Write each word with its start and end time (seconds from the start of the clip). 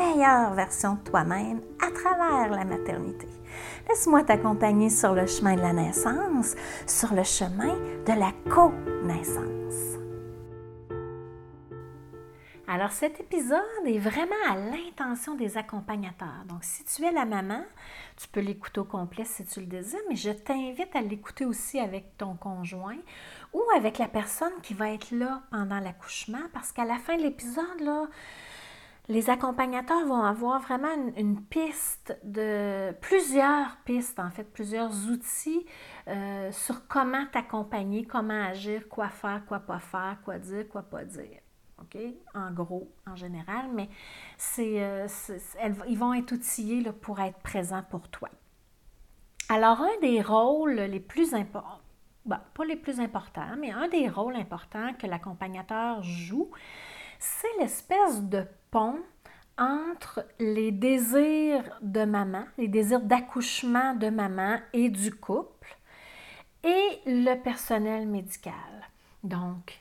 meilleure 0.00 0.54
version 0.54 0.94
de 0.94 1.10
toi-même 1.10 1.60
à 1.78 1.90
travers 1.90 2.48
la 2.50 2.64
maternité. 2.64 3.26
Laisse-moi 3.86 4.22
t'accompagner 4.22 4.88
sur 4.88 5.12
le 5.12 5.26
chemin 5.26 5.56
de 5.56 5.60
la 5.60 5.74
naissance, 5.74 6.54
sur 6.86 7.12
le 7.12 7.22
chemin 7.22 7.74
de 8.06 8.18
la 8.18 8.32
co-naissance. 8.50 9.50
Alors 12.66 12.92
cet 12.92 13.20
épisode 13.20 13.60
est 13.84 13.98
vraiment 13.98 14.30
à 14.48 14.54
l'intention 14.54 15.34
des 15.34 15.58
accompagnateurs. 15.58 16.44
Donc 16.48 16.62
si 16.62 16.82
tu 16.84 17.04
es 17.04 17.12
la 17.12 17.26
maman, 17.26 17.62
tu 18.16 18.28
peux 18.28 18.40
l'écouter 18.40 18.80
au 18.80 18.84
complet 18.84 19.24
si 19.26 19.44
tu 19.44 19.60
le 19.60 19.66
désires, 19.66 19.98
mais 20.08 20.16
je 20.16 20.30
t'invite 20.30 20.94
à 20.94 21.02
l'écouter 21.02 21.44
aussi 21.44 21.78
avec 21.78 22.16
ton 22.16 22.36
conjoint 22.36 22.96
ou 23.52 23.60
avec 23.76 23.98
la 23.98 24.08
personne 24.08 24.52
qui 24.62 24.72
va 24.72 24.92
être 24.92 25.10
là 25.10 25.42
pendant 25.50 25.80
l'accouchement 25.80 26.46
parce 26.54 26.70
qu'à 26.72 26.84
la 26.84 26.96
fin 26.96 27.16
de 27.16 27.22
l'épisode, 27.22 27.80
là, 27.80 28.06
les 29.10 29.28
accompagnateurs 29.28 30.06
vont 30.06 30.22
avoir 30.22 30.60
vraiment 30.60 30.94
une, 31.16 31.42
piste 31.42 32.16
de 32.22 32.92
plusieurs 33.00 33.76
pistes, 33.84 34.20
en 34.20 34.30
fait, 34.30 34.44
plusieurs 34.44 34.92
outils 35.10 35.66
euh, 36.06 36.52
sur 36.52 36.86
comment 36.86 37.26
t'accompagner, 37.26 38.04
comment 38.04 38.40
agir, 38.40 38.88
quoi 38.88 39.08
faire, 39.08 39.44
quoi 39.46 39.58
pas 39.58 39.80
faire, 39.80 40.18
quoi 40.24 40.38
dire, 40.38 40.68
quoi 40.68 40.82
pas 40.82 41.04
dire. 41.04 41.40
OK? 41.80 41.98
En 42.34 42.52
gros, 42.52 42.88
en 43.04 43.16
général, 43.16 43.66
mais 43.74 43.88
c'est, 44.38 44.80
euh, 44.80 45.08
ils 45.88 45.98
vont 45.98 46.14
être 46.14 46.30
outillés 46.30 46.84
pour 46.92 47.18
être 47.18 47.40
présents 47.40 47.82
pour 47.90 48.08
toi. 48.10 48.28
Alors, 49.48 49.80
un 49.80 50.00
des 50.00 50.22
rôles 50.22 50.76
les 50.76 51.00
plus 51.00 51.34
importants, 51.34 51.80
pas 52.28 52.64
les 52.64 52.76
plus 52.76 53.00
importants, 53.00 53.56
mais 53.58 53.72
un 53.72 53.88
des 53.88 54.08
rôles 54.08 54.36
importants 54.36 54.92
que 55.00 55.08
l'accompagnateur 55.08 56.00
joue, 56.04 56.52
c'est 57.20 57.58
l'espèce 57.60 58.22
de 58.22 58.44
pont 58.70 58.98
entre 59.58 60.26
les 60.38 60.72
désirs 60.72 61.78
de 61.82 62.04
maman, 62.04 62.44
les 62.56 62.66
désirs 62.66 63.02
d'accouchement 63.02 63.94
de 63.94 64.08
maman 64.08 64.58
et 64.72 64.88
du 64.88 65.14
couple 65.14 65.76
et 66.64 67.00
le 67.06 67.34
personnel 67.36 68.08
médical. 68.08 68.54
Donc, 69.22 69.78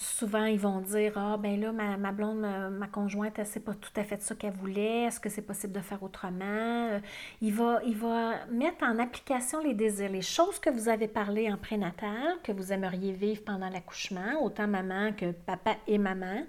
souvent, 0.00 0.46
ils 0.46 0.58
vont 0.58 0.80
dire 0.80 1.12
Ah, 1.16 1.36
ben 1.38 1.60
là, 1.60 1.72
ma, 1.72 2.12
blonde, 2.12 2.40
ma, 2.40 2.86
conjointe, 2.86 3.38
elle 3.38 3.46
sait 3.46 3.60
pas 3.60 3.74
tout 3.74 3.92
à 3.96 4.04
fait 4.04 4.20
ça 4.22 4.34
qu'elle 4.34 4.52
voulait. 4.52 5.04
Est-ce 5.04 5.20
que 5.20 5.28
c'est 5.28 5.42
possible 5.42 5.74
de 5.74 5.80
faire 5.80 6.02
autrement? 6.02 6.88
Euh, 6.90 7.00
il, 7.40 7.52
va, 7.52 7.80
il 7.86 7.96
va 7.96 8.46
mettre 8.50 8.84
en 8.84 8.98
application 8.98 9.60
les 9.60 9.74
désirs, 9.74 10.10
les 10.10 10.22
choses 10.22 10.58
que 10.58 10.70
vous 10.70 10.88
avez 10.88 11.08
parlé 11.08 11.52
en 11.52 11.56
prénatal, 11.56 12.38
que 12.42 12.52
vous 12.52 12.72
aimeriez 12.72 13.12
vivre 13.12 13.42
pendant 13.44 13.68
l'accouchement, 13.68 14.42
autant 14.42 14.66
maman 14.66 15.12
que 15.12 15.32
papa 15.32 15.76
et 15.86 15.98
maman. 15.98 16.44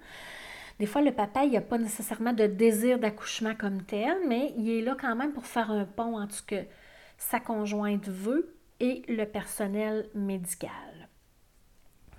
Des 0.78 0.86
fois, 0.86 1.02
le 1.02 1.12
papa, 1.12 1.44
il 1.44 1.52
n'a 1.52 1.60
pas 1.60 1.78
nécessairement 1.78 2.32
de 2.32 2.46
désir 2.46 2.98
d'accouchement 2.98 3.54
comme 3.54 3.82
tel, 3.82 4.16
mais 4.26 4.52
il 4.56 4.68
est 4.70 4.82
là 4.82 4.96
quand 4.98 5.14
même 5.14 5.32
pour 5.32 5.46
faire 5.46 5.70
un 5.70 5.84
pont 5.84 6.18
entre 6.18 6.34
ce 6.34 6.42
que 6.42 6.64
sa 7.18 7.38
conjointe 7.38 8.08
veut 8.08 8.54
et 8.80 9.02
le 9.08 9.24
personnel 9.24 10.08
médical. 10.14 10.70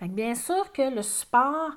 Bien 0.10 0.36
sûr 0.36 0.72
que 0.72 0.94
le 0.94 1.02
sport 1.02 1.72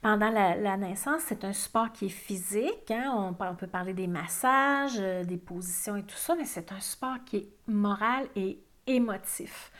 pendant 0.00 0.30
la, 0.30 0.76
naissance, 0.76 1.22
c'est 1.26 1.44
un 1.44 1.52
sport 1.52 1.92
qui 1.92 2.06
est 2.06 2.10
physique. 2.10 2.90
Hein. 2.90 3.34
On, 3.40 3.54
peut 3.54 3.66
parler 3.66 3.94
des 3.94 4.06
massages, 4.06 4.98
euh, 4.98 5.24
des 5.24 5.36
positions 5.36 5.96
et 5.96 6.02
tout 6.02 6.16
ça, 6.16 6.34
mais 6.34 6.44
c'est 6.44 6.72
un 6.72 6.80
sport 6.80 7.16
qui 7.24 7.36
est 7.36 7.48
moral 7.66 8.26
et 8.36 8.58
émotif 8.86 9.70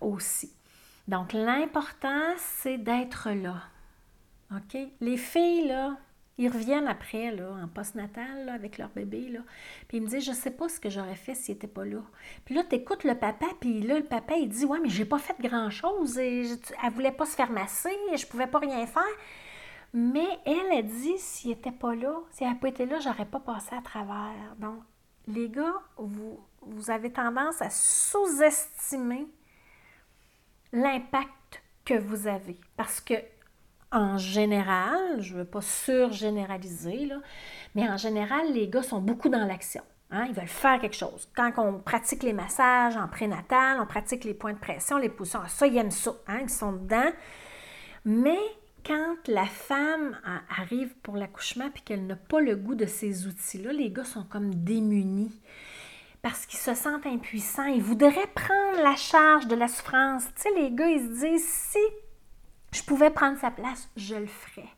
aussi. 0.00 0.52
Donc 1.08 1.32
l'important, 1.32 2.34
c'est 2.36 2.78
d'être 2.78 3.30
là, 3.30 3.62
OK? 4.54 4.76
Les 5.00 5.16
filles, 5.16 5.68
là, 5.68 5.96
ils 6.38 6.48
reviennent 6.48 6.86
après, 6.86 7.32
là, 7.32 7.50
en 7.62 7.68
postnatal, 7.68 8.48
avec 8.48 8.76
leur 8.76 8.90
bébé, 8.90 9.28
là. 9.28 9.40
Puis 9.88 9.98
ils 9.98 10.02
me 10.02 10.08
disent, 10.08 10.24
je 10.24 10.32
sais 10.32 10.50
pas 10.50 10.68
ce 10.68 10.78
que 10.78 10.90
j'aurais 10.90 11.14
fait 11.14 11.34
s'il 11.34 11.54
n'était 11.54 11.66
pas 11.66 11.84
là. 11.84 12.02
Puis 12.44 12.54
là, 12.54 12.62
tu 12.62 12.76
écoutes 12.76 13.04
le 13.04 13.14
papa, 13.14 13.46
puis 13.60 13.80
là, 13.80 13.98
le 13.98 14.04
papa, 14.04 14.34
il 14.34 14.48
dit, 14.48 14.66
ouais, 14.66 14.78
mais 14.80 14.90
j'ai 14.90 15.06
pas 15.06 15.18
fait 15.18 15.36
grand-chose. 15.40 16.18
Et 16.18 16.44
elle 16.84 16.92
voulait 16.92 17.12
pas 17.12 17.24
se 17.24 17.36
faire 17.36 17.50
masser, 17.50 17.96
et 18.12 18.16
je 18.16 18.26
pouvais 18.26 18.46
pas 18.46 18.58
rien 18.58 18.86
faire. 18.86 19.02
Mais 19.94 20.28
elle 20.44 20.78
a 20.78 20.82
dit, 20.82 21.16
s'il 21.18 21.50
n'était 21.50 21.72
pas 21.72 21.94
là, 21.94 22.20
si 22.30 22.44
elle 22.44 22.50
n'avait 22.50 22.60
pas 22.60 22.68
été 22.68 22.84
là, 22.84 22.98
j'aurais 23.00 23.24
pas 23.24 23.40
passé 23.40 23.74
à 23.74 23.80
travers. 23.80 24.56
Donc, 24.58 24.82
les 25.26 25.48
gars, 25.48 25.82
vous, 25.96 26.38
vous 26.60 26.90
avez 26.90 27.10
tendance 27.10 27.62
à 27.62 27.70
sous-estimer 27.70 29.26
l'impact 30.72 31.62
que 31.84 31.94
vous 31.94 32.26
avez. 32.26 32.60
Parce 32.76 33.00
que 33.00 33.14
en 33.92 34.18
général, 34.18 35.20
je 35.20 35.34
ne 35.34 35.38
veux 35.38 35.44
pas 35.44 35.60
surgénéraliser, 35.60 37.10
mais 37.74 37.88
en 37.88 37.96
général, 37.96 38.52
les 38.52 38.68
gars 38.68 38.82
sont 38.82 39.00
beaucoup 39.00 39.28
dans 39.28 39.46
l'action. 39.46 39.82
Hein. 40.10 40.26
Ils 40.28 40.34
veulent 40.34 40.46
faire 40.46 40.80
quelque 40.80 40.96
chose. 40.96 41.28
Quand 41.34 41.52
on 41.58 41.78
pratique 41.78 42.22
les 42.22 42.32
massages 42.32 42.96
en 42.96 43.08
prénatal, 43.08 43.80
on 43.80 43.86
pratique 43.86 44.24
les 44.24 44.34
points 44.34 44.52
de 44.52 44.58
pression, 44.58 44.98
les 44.98 45.08
positions, 45.08 45.40
ah, 45.44 45.48
ça, 45.48 45.66
ils 45.66 45.76
aiment 45.76 45.90
ça. 45.90 46.12
Hein. 46.28 46.40
Ils 46.42 46.50
sont 46.50 46.72
dedans. 46.72 47.10
Mais 48.04 48.38
quand 48.84 49.16
la 49.26 49.46
femme 49.46 50.16
arrive 50.48 50.94
pour 51.02 51.16
l'accouchement 51.16 51.70
et 51.74 51.80
qu'elle 51.80 52.06
n'a 52.06 52.16
pas 52.16 52.40
le 52.40 52.54
goût 52.54 52.76
de 52.76 52.86
ces 52.86 53.26
outils-là, 53.26 53.72
les 53.72 53.90
gars 53.90 54.04
sont 54.04 54.24
comme 54.24 54.54
démunis 54.54 55.32
parce 56.22 56.46
qu'ils 56.46 56.58
se 56.58 56.74
sentent 56.74 57.06
impuissants. 57.06 57.66
Ils 57.66 57.82
voudraient 57.82 58.30
prendre 58.34 58.82
la 58.82 58.96
charge 58.96 59.46
de 59.48 59.56
la 59.56 59.68
souffrance. 59.68 60.24
Tu 60.36 60.42
sais, 60.42 60.50
les 60.56 60.70
gars, 60.70 60.88
ils 60.88 61.00
se 61.00 61.26
disent, 61.26 61.48
si 61.48 61.78
je 62.76 62.82
pouvais 62.82 63.10
prendre 63.10 63.38
sa 63.38 63.50
place, 63.50 63.88
je 63.96 64.14
le 64.14 64.26
ferais. 64.26 64.68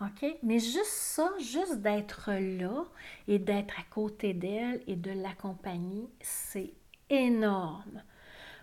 OK? 0.00 0.36
Mais 0.42 0.58
juste 0.58 0.86
ça, 0.86 1.30
juste 1.38 1.80
d'être 1.80 2.30
là 2.32 2.84
et 3.28 3.38
d'être 3.38 3.78
à 3.78 3.82
côté 3.90 4.32
d'elle 4.32 4.82
et 4.86 4.96
de 4.96 5.10
l'accompagner, 5.10 6.08
c'est 6.20 6.72
énorme. 7.10 8.02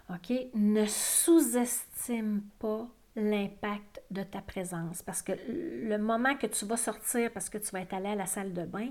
OK? 0.09 0.33
Ne 0.55 0.85
sous-estime 0.85 2.41
pas 2.59 2.87
l'impact 3.15 4.01
de 4.09 4.23
ta 4.23 4.41
présence. 4.41 5.01
Parce 5.01 5.21
que 5.21 5.33
le 5.47 5.97
moment 5.97 6.35
que 6.35 6.47
tu 6.47 6.65
vas 6.65 6.77
sortir, 6.77 7.31
parce 7.31 7.49
que 7.49 7.57
tu 7.57 7.69
vas 7.71 7.81
être 7.81 7.93
allé 7.93 8.09
à 8.09 8.15
la 8.15 8.25
salle 8.25 8.53
de 8.53 8.63
bain, 8.63 8.89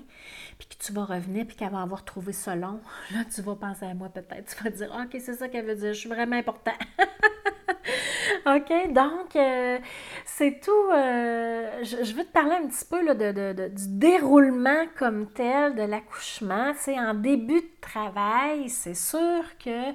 puis 0.57 0.67
que 0.67 0.83
tu 0.83 0.93
vas 0.93 1.05
revenir, 1.05 1.45
puis 1.45 1.55
qu'elle 1.55 1.71
va 1.71 1.81
avoir 1.81 2.05
trouvé 2.05 2.31
ça 2.33 2.55
long, 2.55 2.79
là, 3.11 3.23
tu 3.33 3.41
vas 3.41 3.55
penser 3.55 3.85
à 3.85 3.93
moi 3.93 4.09
peut-être. 4.09 4.55
Tu 4.55 4.63
vas 4.63 4.69
dire, 4.69 4.91
OK, 4.91 5.19
c'est 5.19 5.35
ça 5.35 5.49
qu'elle 5.49 5.65
veut 5.65 5.75
dire, 5.75 5.93
je 5.93 5.99
suis 5.99 6.09
vraiment 6.09 6.37
important. 6.37 6.71
OK, 8.45 8.93
donc 8.93 9.35
euh, 9.35 9.79
c'est 10.25 10.59
tout. 10.61 10.91
Euh, 10.93 11.83
je, 11.83 12.13
veux 12.13 12.23
te 12.23 12.31
parler 12.31 12.55
un 12.55 12.67
petit 12.67 12.85
peu 12.85 13.03
là, 13.03 13.13
de, 13.13 13.69
du 13.69 13.97
déroulement 13.97 14.85
comme 14.97 15.31
tel 15.31 15.75
de 15.75 15.83
l'accouchement. 15.83 16.73
C'est 16.77 16.99
en 16.99 17.13
début 17.13 17.61
de 17.61 17.81
travail, 17.81 18.69
c'est 18.69 18.95
sûr 18.95 19.43
que 19.63 19.93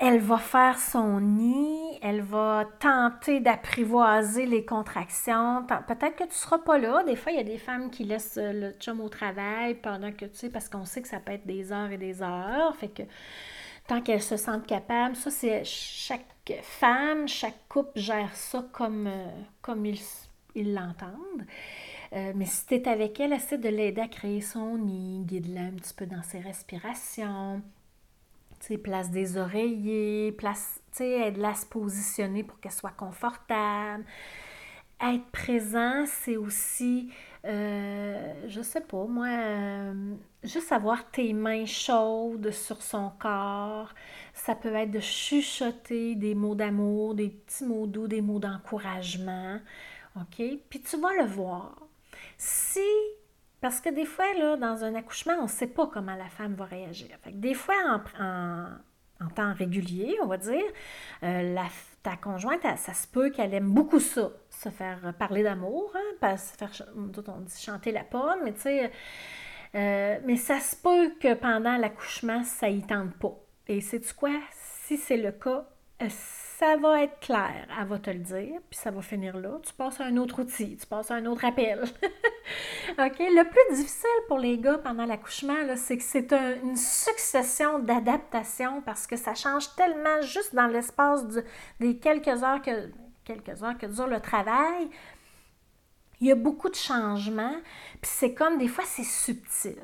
elle 0.00 0.20
va 0.20 0.38
faire 0.38 0.78
son 0.78 1.20
nid, 1.20 1.98
elle 2.02 2.22
va 2.22 2.64
tenter 2.78 3.40
d'apprivoiser 3.40 4.46
les 4.46 4.64
contractions. 4.64 5.66
Peut-être 5.88 6.14
que 6.14 6.22
tu 6.22 6.28
ne 6.28 6.34
seras 6.34 6.58
pas 6.58 6.78
là. 6.78 7.02
Des 7.02 7.16
fois, 7.16 7.32
il 7.32 7.38
y 7.38 7.40
a 7.40 7.44
des 7.44 7.58
femmes 7.58 7.90
qui 7.90 8.04
laissent 8.04 8.38
le 8.40 8.70
chum 8.78 9.00
au 9.00 9.08
travail 9.08 9.74
pendant 9.74 10.12
que 10.12 10.26
tu 10.26 10.36
sais, 10.36 10.50
parce 10.50 10.68
qu'on 10.68 10.84
sait 10.84 11.02
que 11.02 11.08
ça 11.08 11.18
peut 11.18 11.32
être 11.32 11.46
des 11.46 11.72
heures 11.72 11.90
et 11.90 11.98
des 11.98 12.22
heures. 12.22 12.76
Fait 12.76 12.88
que 12.88 13.02
tant 13.88 14.00
qu'elles 14.00 14.22
se 14.22 14.36
sentent 14.36 14.66
capables, 14.66 15.16
ça, 15.16 15.30
c'est 15.30 15.64
chaque 15.64 16.24
femme, 16.62 17.26
chaque 17.26 17.68
couple 17.68 17.98
gère 17.98 18.34
ça 18.34 18.64
comme, 18.72 19.06
euh, 19.06 19.30
comme 19.60 19.84
ils 19.86 20.74
l'entendent. 20.74 21.46
Euh, 22.12 22.32
mais 22.34 22.46
si 22.46 22.66
tu 22.66 22.74
es 22.74 22.88
avec 22.88 23.18
elle, 23.20 23.32
essaie 23.32 23.58
de 23.58 23.68
l'aider 23.68 24.00
à 24.00 24.08
créer 24.08 24.40
son 24.40 24.78
nid, 24.78 25.24
guide-la 25.24 25.62
un 25.62 25.72
petit 25.72 25.94
peu 25.94 26.06
dans 26.06 26.22
ses 26.22 26.38
respirations, 26.38 27.62
place 28.82 29.10
des 29.10 29.38
oreillers, 29.38 30.32
place, 30.32 30.80
aide-la 31.00 31.50
à 31.50 31.54
se 31.54 31.66
positionner 31.66 32.42
pour 32.42 32.60
qu'elle 32.60 32.72
soit 32.72 32.90
confortable. 32.90 34.04
Être 35.00 35.26
présent, 35.30 36.04
c'est 36.06 36.36
aussi, 36.36 37.12
euh, 37.44 38.34
je 38.48 38.60
sais 38.62 38.80
pas, 38.80 39.04
moi, 39.04 39.28
euh, 39.28 40.14
juste 40.42 40.72
avoir 40.72 41.08
tes 41.10 41.32
mains 41.32 41.66
chaudes 41.66 42.50
sur 42.50 42.82
son 42.82 43.10
corps. 43.18 43.94
Ça 44.34 44.56
peut 44.56 44.74
être 44.74 44.90
de 44.90 45.00
chuchoter 45.00 46.16
des 46.16 46.34
mots 46.34 46.56
d'amour, 46.56 47.14
des 47.14 47.28
petits 47.28 47.64
mots 47.64 47.86
doux, 47.86 48.08
des 48.08 48.20
mots 48.20 48.40
d'encouragement. 48.40 49.60
OK? 50.16 50.42
Puis 50.68 50.80
tu 50.80 50.96
vas 50.98 51.12
le 51.14 51.26
voir. 51.26 51.76
Si 52.36 52.80
parce 53.60 53.80
que 53.80 53.88
des 53.88 54.04
fois, 54.04 54.32
là, 54.34 54.56
dans 54.56 54.84
un 54.84 54.94
accouchement, 54.94 55.34
on 55.40 55.44
ne 55.44 55.48
sait 55.48 55.66
pas 55.66 55.88
comment 55.88 56.14
la 56.14 56.28
femme 56.28 56.54
va 56.54 56.64
réagir. 56.64 57.08
des 57.26 57.54
fois, 57.54 57.74
en 58.18 58.68
temps 59.26 59.52
régulier, 59.52 60.16
on 60.22 60.26
va 60.26 60.36
dire, 60.36 60.64
euh, 61.24 61.56
ta 62.02 62.16
conjointe, 62.16 62.62
ça 62.76 62.94
se 62.94 63.06
peut 63.06 63.30
qu'elle 63.30 63.52
aime 63.54 63.70
beaucoup 63.70 64.00
ça, 64.00 64.30
se 64.48 64.68
faire 64.68 65.12
parler 65.18 65.42
d'amour, 65.42 65.90
hein, 65.94 66.16
pas 66.20 66.36
se 66.36 66.56
faire, 66.56 66.70
on 66.96 67.40
dit 67.40 67.60
chanter 67.60 67.90
la 67.90 68.04
pomme, 68.04 68.38
mais 68.44 68.52
tu 68.52 68.60
sais, 68.60 68.92
euh, 69.74 70.36
ça 70.36 70.60
se 70.60 70.76
peut 70.76 71.12
que 71.20 71.34
pendant 71.34 71.76
l'accouchement, 71.76 72.42
ça 72.44 72.68
y 72.68 72.82
tente 72.82 73.14
pas. 73.14 73.36
Et 73.66 73.80
c'est 73.80 74.14
quoi? 74.14 74.30
Si 74.52 74.96
c'est 74.96 75.16
le 75.16 75.32
cas, 75.32 75.68
euh, 76.02 76.08
ça 76.08 76.76
va 76.76 77.02
être 77.02 77.20
clair. 77.20 77.66
Elle 77.78 77.86
va 77.86 77.98
te 77.98 78.10
le 78.10 78.20
dire, 78.20 78.60
puis 78.70 78.78
ça 78.78 78.90
va 78.90 79.02
finir 79.02 79.36
là. 79.36 79.58
Tu 79.62 79.72
passes 79.74 80.00
à 80.00 80.04
un 80.04 80.16
autre 80.16 80.42
outil, 80.42 80.76
tu 80.76 80.86
passes 80.86 81.10
à 81.10 81.16
un 81.16 81.26
autre 81.26 81.44
appel. 81.44 81.84
OK? 82.98 83.18
Le 83.18 83.48
plus 83.48 83.76
difficile 83.76 84.08
pour 84.28 84.38
les 84.38 84.58
gars 84.58 84.78
pendant 84.78 85.04
l'accouchement, 85.04 85.54
c'est 85.76 85.96
que 85.96 86.02
c'est 86.02 86.32
une 86.32 86.76
succession 86.76 87.78
d'adaptations 87.78 88.80
parce 88.82 89.06
que 89.06 89.16
ça 89.16 89.34
change 89.34 89.74
tellement 89.76 90.20
juste 90.22 90.54
dans 90.54 90.66
l'espace 90.66 91.24
des 91.80 91.98
quelques 91.98 92.42
heures 92.42 92.62
que 92.62 92.90
quelques 93.24 93.62
heures 93.62 93.76
que 93.76 93.86
dure 93.86 94.06
le 94.06 94.20
travail. 94.20 94.88
Il 96.20 96.26
y 96.26 96.32
a 96.32 96.34
beaucoup 96.34 96.68
de 96.68 96.74
changements, 96.74 97.56
puis 98.00 98.10
c'est 98.12 98.34
comme 98.34 98.58
des 98.58 98.68
fois 98.68 98.84
c'est 98.86 99.04
subtil. 99.04 99.78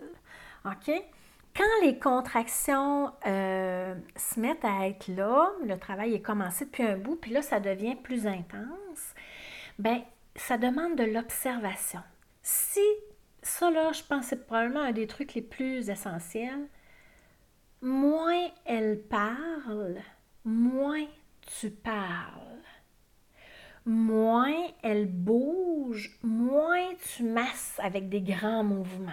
OK? 0.64 0.90
Quand 1.56 1.86
les 1.86 2.00
contractions 2.00 3.12
euh, 3.26 3.94
se 4.16 4.40
mettent 4.40 4.64
à 4.64 4.88
être 4.88 5.06
là, 5.06 5.52
le 5.64 5.78
travail 5.78 6.14
est 6.14 6.20
commencé 6.20 6.64
depuis 6.64 6.82
un 6.82 6.96
bout, 6.96 7.14
puis 7.14 7.30
là, 7.30 7.42
ça 7.42 7.60
devient 7.60 7.94
plus 7.94 8.26
intense, 8.26 9.14
bien, 9.78 10.02
ça 10.34 10.58
demande 10.58 10.96
de 10.96 11.04
l'observation. 11.04 12.00
Si, 12.44 12.86
ça 13.42 13.70
là, 13.70 13.90
je 13.92 14.02
pense 14.04 14.20
que 14.20 14.26
c'est 14.30 14.46
probablement 14.46 14.82
un 14.82 14.92
des 14.92 15.08
trucs 15.08 15.34
les 15.34 15.42
plus 15.42 15.90
essentiels, 15.90 16.68
moins 17.82 18.48
elle 18.64 19.00
parle, 19.02 19.96
moins 20.44 21.06
tu 21.58 21.70
parles. 21.70 22.40
Moins 23.86 24.68
elle 24.82 25.06
bouge, 25.06 26.18
moins 26.22 26.94
tu 27.14 27.24
masses 27.24 27.78
avec 27.82 28.08
des 28.08 28.22
grands 28.22 28.64
mouvements 28.64 29.10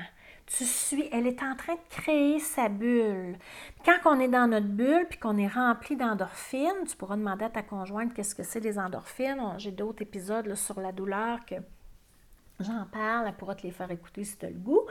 tu 0.58 0.66
suis, 0.66 1.08
elle 1.12 1.28
est 1.28 1.42
en 1.44 1.56
train 1.56 1.76
de 1.76 1.90
créer 1.90 2.40
sa 2.40 2.68
bulle. 2.68 3.38
Quand 3.86 3.98
on 4.06 4.20
est 4.20 4.28
dans 4.28 4.48
notre 4.48 4.68
bulle 4.68 5.06
puis 5.10 5.18
qu'on 5.18 5.38
est 5.38 5.48
rempli 5.48 5.96
d'endorphines, 5.96 6.86
tu 6.88 6.96
pourras 6.98 7.16
demander 7.16 7.46
à 7.46 7.50
ta 7.50 7.62
conjointe 7.62 8.14
qu'est-ce 8.14 8.36
que 8.36 8.44
c'est 8.44 8.60
les 8.60 8.78
endorphines. 8.78 9.42
J'ai 9.58 9.72
d'autres 9.72 10.02
épisodes 10.02 10.54
sur 10.56 10.82
la 10.82 10.92
douleur 10.92 11.46
que 11.46 11.56
j'en 12.64 12.86
parle, 12.86 13.28
elle 13.28 13.36
pourra 13.36 13.56
te 13.56 13.64
les 13.64 13.72
faire 13.72 13.92
écouter 13.92 14.24
si 14.24 14.38
tu 14.38 14.46
as 14.46 14.50
le 14.50 14.56
goût. 14.56 14.82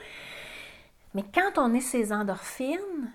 Mais 1.15 1.25
quand 1.35 1.59
on 1.59 1.75
est 1.75 1.81
ces 1.81 2.13
endorphines, 2.13 3.13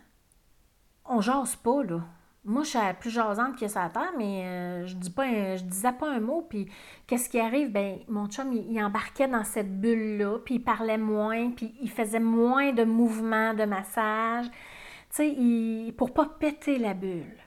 on 1.05 1.21
jase 1.21 1.55
pas, 1.55 1.83
là 1.83 2.01
moi, 2.45 2.61
je 2.61 2.69
suis 2.69 2.79
la 2.79 2.93
plus 2.93 3.09
jasante 3.09 3.57
que 3.57 3.67
ça 3.67 3.89
terre, 3.89 4.13
mais 4.17 4.45
euh, 4.45 4.85
je 4.85 4.95
dis 4.95 5.09
pas 5.09 5.55
je 5.57 5.63
disais 5.63 5.91
pas 5.91 6.11
un 6.11 6.19
mot. 6.19 6.45
Puis 6.47 6.69
qu'est-ce 7.07 7.27
qui 7.27 7.39
arrive? 7.39 7.71
Ben, 7.71 7.99
mon 8.07 8.27
chum, 8.27 8.53
il, 8.53 8.83
embarquait 8.83 9.27
dans 9.27 9.43
cette 9.43 9.81
bulle-là, 9.81 10.37
puis 10.45 10.55
il 10.55 10.63
parlait 10.63 10.99
moins, 10.99 11.49
puis 11.49 11.73
il 11.81 11.89
faisait 11.89 12.19
moins 12.19 12.71
de 12.71 12.83
mouvements, 12.83 13.55
de 13.55 13.65
massages, 13.65 14.45
tu 15.09 15.35
sais, 15.35 15.91
pour 15.97 16.13
pas 16.13 16.25
péter 16.25 16.77
la 16.77 16.93
bulle. 16.93 17.39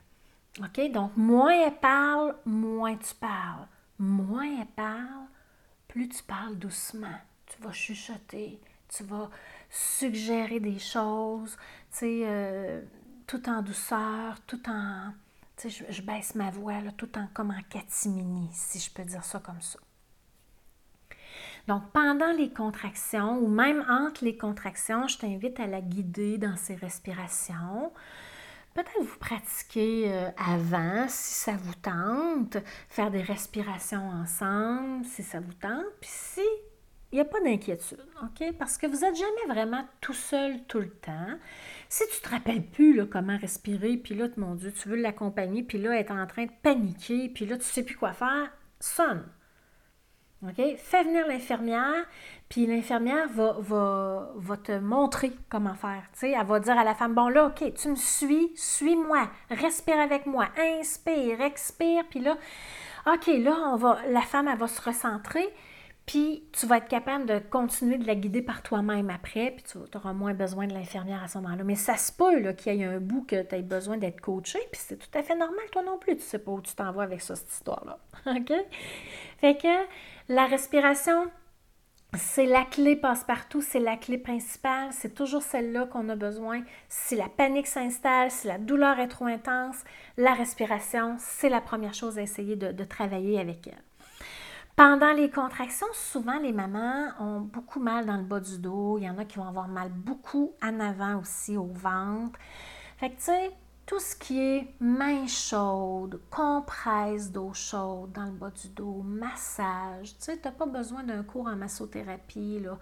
OK? 0.60 0.90
Donc, 0.90 1.12
moins 1.16 1.52
elle 1.52 1.76
parle, 1.76 2.34
moins 2.44 2.96
tu 2.96 3.14
parles. 3.14 3.68
Moins 4.00 4.60
elle 4.60 4.66
parle, 4.74 5.26
plus 5.98 6.08
tu 6.08 6.22
parles 6.22 6.56
doucement. 6.56 7.18
Tu 7.46 7.60
vas 7.60 7.72
chuchoter, 7.72 8.60
tu 8.88 9.02
vas 9.04 9.30
suggérer 9.70 10.60
des 10.60 10.78
choses, 10.78 11.56
tu 11.90 11.98
sais... 11.98 12.20
Euh, 12.24 12.82
tout 13.26 13.48
en 13.48 13.62
douceur, 13.62 14.40
tout 14.46 14.68
en... 14.68 15.12
Tu 15.56 15.70
sais, 15.70 15.86
je, 15.90 16.02
baisse 16.02 16.34
ma 16.34 16.50
voix, 16.50 16.80
là, 16.80 16.92
tout 16.96 17.18
en 17.18 17.26
comme 17.34 17.50
en 17.50 17.62
catimini, 17.68 18.48
si 18.52 18.78
je 18.78 18.90
peux 18.90 19.04
dire 19.04 19.22
ça 19.22 19.38
comme 19.38 19.60
ça. 19.60 19.78
Donc, 21.66 21.82
pendant 21.92 22.32
les 22.32 22.50
contractions 22.50 23.38
ou 23.38 23.48
même 23.48 23.84
entre 23.90 24.24
les 24.24 24.38
contractions, 24.38 25.06
je 25.08 25.18
t'invite 25.18 25.60
à 25.60 25.66
la 25.66 25.82
guider 25.82 26.38
dans 26.38 26.56
ses 26.56 26.76
respirations. 26.76 27.92
Peut-être 28.78 29.02
vous 29.02 29.18
pratiquer 29.18 30.04
euh, 30.06 30.30
avant 30.36 31.08
si 31.08 31.34
ça 31.34 31.56
vous 31.60 31.74
tente, 31.74 32.58
faire 32.88 33.10
des 33.10 33.22
respirations 33.22 34.08
ensemble 34.08 35.04
si 35.04 35.24
ça 35.24 35.40
vous 35.40 35.52
tente. 35.54 35.84
Puis 36.00 36.10
si 36.12 36.42
il 37.10 37.16
n'y 37.16 37.20
a 37.20 37.24
pas 37.24 37.40
d'inquiétude, 37.40 38.06
OK? 38.22 38.52
Parce 38.56 38.78
que 38.78 38.86
vous 38.86 38.98
n'êtes 39.00 39.16
jamais 39.16 39.52
vraiment 39.52 39.84
tout 40.00 40.14
seul 40.14 40.62
tout 40.68 40.78
le 40.78 40.90
temps. 40.90 41.38
Si 41.88 42.04
tu 42.06 42.18
ne 42.18 42.22
te 42.22 42.28
rappelles 42.28 42.66
plus 42.66 43.04
comment 43.08 43.36
respirer, 43.36 43.96
puis 43.96 44.14
là, 44.14 44.28
mon 44.36 44.54
Dieu, 44.54 44.72
tu 44.72 44.88
veux 44.88 44.96
l'accompagner, 44.96 45.64
puis 45.64 45.78
là, 45.78 45.94
elle 45.94 46.06
est 46.06 46.12
en 46.12 46.28
train 46.28 46.44
de 46.44 46.52
paniquer, 46.62 47.30
puis 47.30 47.46
là, 47.46 47.56
tu 47.56 47.62
ne 47.62 47.64
sais 47.64 47.82
plus 47.82 47.96
quoi 47.96 48.12
faire, 48.12 48.52
sonne. 48.78 49.26
OK? 50.44 50.76
Fais 50.76 51.02
venir 51.02 51.26
l'infirmière, 51.26 52.06
puis 52.48 52.66
l'infirmière 52.66 53.28
va, 53.28 53.56
va, 53.58 54.30
va, 54.36 54.56
te 54.56 54.72
montrer 54.78 55.32
comment 55.50 55.74
faire. 55.74 56.02
Elle 56.22 56.46
va 56.46 56.60
dire 56.60 56.78
à 56.78 56.84
la 56.84 56.94
femme, 56.94 57.14
bon 57.14 57.28
là, 57.28 57.46
OK, 57.46 57.74
tu 57.74 57.88
me 57.88 57.96
suis, 57.96 58.52
suis-moi, 58.54 59.28
respire 59.50 60.00
avec 60.00 60.26
moi, 60.26 60.48
inspire, 60.56 61.40
expire, 61.42 62.04
puis 62.08 62.20
là, 62.20 62.36
OK, 63.06 63.26
là, 63.26 63.54
on 63.72 63.76
va, 63.76 63.98
la 64.08 64.22
femme, 64.22 64.48
elle 64.48 64.58
va 64.58 64.66
se 64.66 64.80
recentrer, 64.80 65.46
puis 66.08 66.42
tu 66.52 66.64
vas 66.64 66.78
être 66.78 66.88
capable 66.88 67.26
de 67.26 67.38
continuer 67.38 67.98
de 67.98 68.06
la 68.06 68.14
guider 68.14 68.40
par 68.40 68.62
toi-même 68.62 69.10
après, 69.10 69.50
puis 69.50 69.64
tu 69.70 69.76
auras 69.94 70.14
moins 70.14 70.32
besoin 70.32 70.66
de 70.66 70.72
l'infirmière 70.72 71.22
à 71.22 71.28
ce 71.28 71.36
moment-là. 71.36 71.64
Mais 71.64 71.74
ça 71.74 71.98
se 71.98 72.10
peut 72.12 72.40
qu'il 72.54 72.76
y 72.76 72.82
ait 72.82 72.86
un 72.86 72.98
bout 72.98 73.24
que 73.26 73.42
tu 73.42 73.54
aies 73.54 73.62
besoin 73.62 73.98
d'être 73.98 74.22
coaché, 74.22 74.58
puis 74.72 74.80
c'est 74.82 74.96
tout 74.96 75.18
à 75.18 75.22
fait 75.22 75.36
normal, 75.36 75.64
toi 75.70 75.82
non 75.82 75.98
plus. 75.98 76.16
Tu 76.16 76.22
sais 76.22 76.38
pas 76.38 76.50
où 76.50 76.62
tu 76.62 76.74
t'en 76.74 76.92
vas 76.92 77.02
avec 77.02 77.20
ça, 77.20 77.36
cette 77.36 77.52
histoire-là. 77.52 77.98
OK? 78.26 78.52
Fait 79.42 79.58
que 79.58 79.68
la 80.32 80.46
respiration, 80.46 81.26
c'est 82.16 82.46
la 82.46 82.64
clé 82.64 82.96
passe-partout, 82.96 83.60
c'est 83.60 83.80
la 83.80 83.96
clé 83.96 84.18
principale, 84.18 84.88
c'est 84.92 85.14
toujours 85.14 85.42
celle-là 85.42 85.86
qu'on 85.86 86.08
a 86.08 86.16
besoin. 86.16 86.62
Si 86.88 87.16
la 87.16 87.28
panique 87.28 87.66
s'installe, 87.66 88.30
si 88.30 88.46
la 88.46 88.58
douleur 88.58 88.98
est 88.98 89.08
trop 89.08 89.26
intense, 89.26 89.84
la 90.16 90.34
respiration, 90.34 91.16
c'est 91.18 91.50
la 91.50 91.60
première 91.60 91.94
chose 91.94 92.18
à 92.18 92.22
essayer 92.22 92.56
de 92.56 92.84
travailler 92.84 93.38
avec 93.38 93.66
elle. 93.66 93.82
Pendant 94.78 95.12
les 95.12 95.28
contractions, 95.28 95.88
souvent 95.92 96.38
les 96.38 96.52
mamans 96.52 97.08
ont 97.18 97.40
beaucoup 97.40 97.80
mal 97.80 98.06
dans 98.06 98.16
le 98.16 98.22
bas 98.22 98.38
du 98.38 98.58
dos. 98.58 98.96
Il 98.98 99.06
y 99.06 99.10
en 99.10 99.18
a 99.18 99.24
qui 99.24 99.38
vont 99.38 99.48
avoir 99.48 99.66
mal 99.66 99.88
beaucoup 99.88 100.52
en 100.62 100.78
avant 100.78 101.18
aussi, 101.18 101.56
au 101.56 101.66
ventre. 101.66 102.38
Fait 102.98 103.10
que 103.10 103.16
tu 103.16 103.24
sais, 103.24 103.50
tout 103.88 104.00
ce 104.00 104.14
qui 104.14 104.38
est 104.38 104.74
main 104.80 105.26
chaude, 105.26 106.20
compresse 106.30 107.32
d'eau 107.32 107.54
chaude 107.54 108.12
dans 108.12 108.26
le 108.26 108.32
bas 108.32 108.50
du 108.50 108.68
dos, 108.68 109.00
massage, 109.02 110.10
tu 110.18 110.24
sais, 110.24 110.36
tu 110.36 110.46
n'as 110.46 110.52
pas 110.52 110.66
besoin 110.66 111.04
d'un 111.04 111.22
cours 111.22 111.46
en 111.46 111.56
massothérapie, 111.56 112.60
là. 112.60 112.78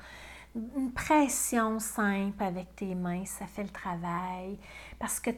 Une 0.57 0.91
pression 0.91 1.79
simple 1.79 2.43
avec 2.43 2.75
tes 2.75 2.97
mains, 2.97 3.25
ça 3.25 3.47
fait 3.47 3.63
le 3.63 3.69
travail. 3.69 4.59
Parce 4.99 5.21
que 5.21 5.31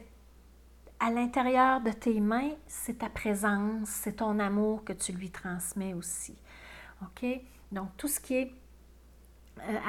à 0.99 1.11
l'intérieur 1.11 1.81
de 1.81 1.91
tes 1.91 2.19
mains, 2.19 2.53
c'est 2.65 2.99
ta 2.99 3.09
présence, 3.09 3.89
c'est 3.89 4.17
ton 4.17 4.39
amour 4.39 4.83
que 4.83 4.93
tu 4.93 5.11
lui 5.11 5.29
transmets 5.29 5.93
aussi. 5.93 6.35
OK? 7.03 7.25
Donc, 7.71 7.95
tout 7.95 8.07
ce 8.07 8.19
qui 8.19 8.35
est 8.35 8.53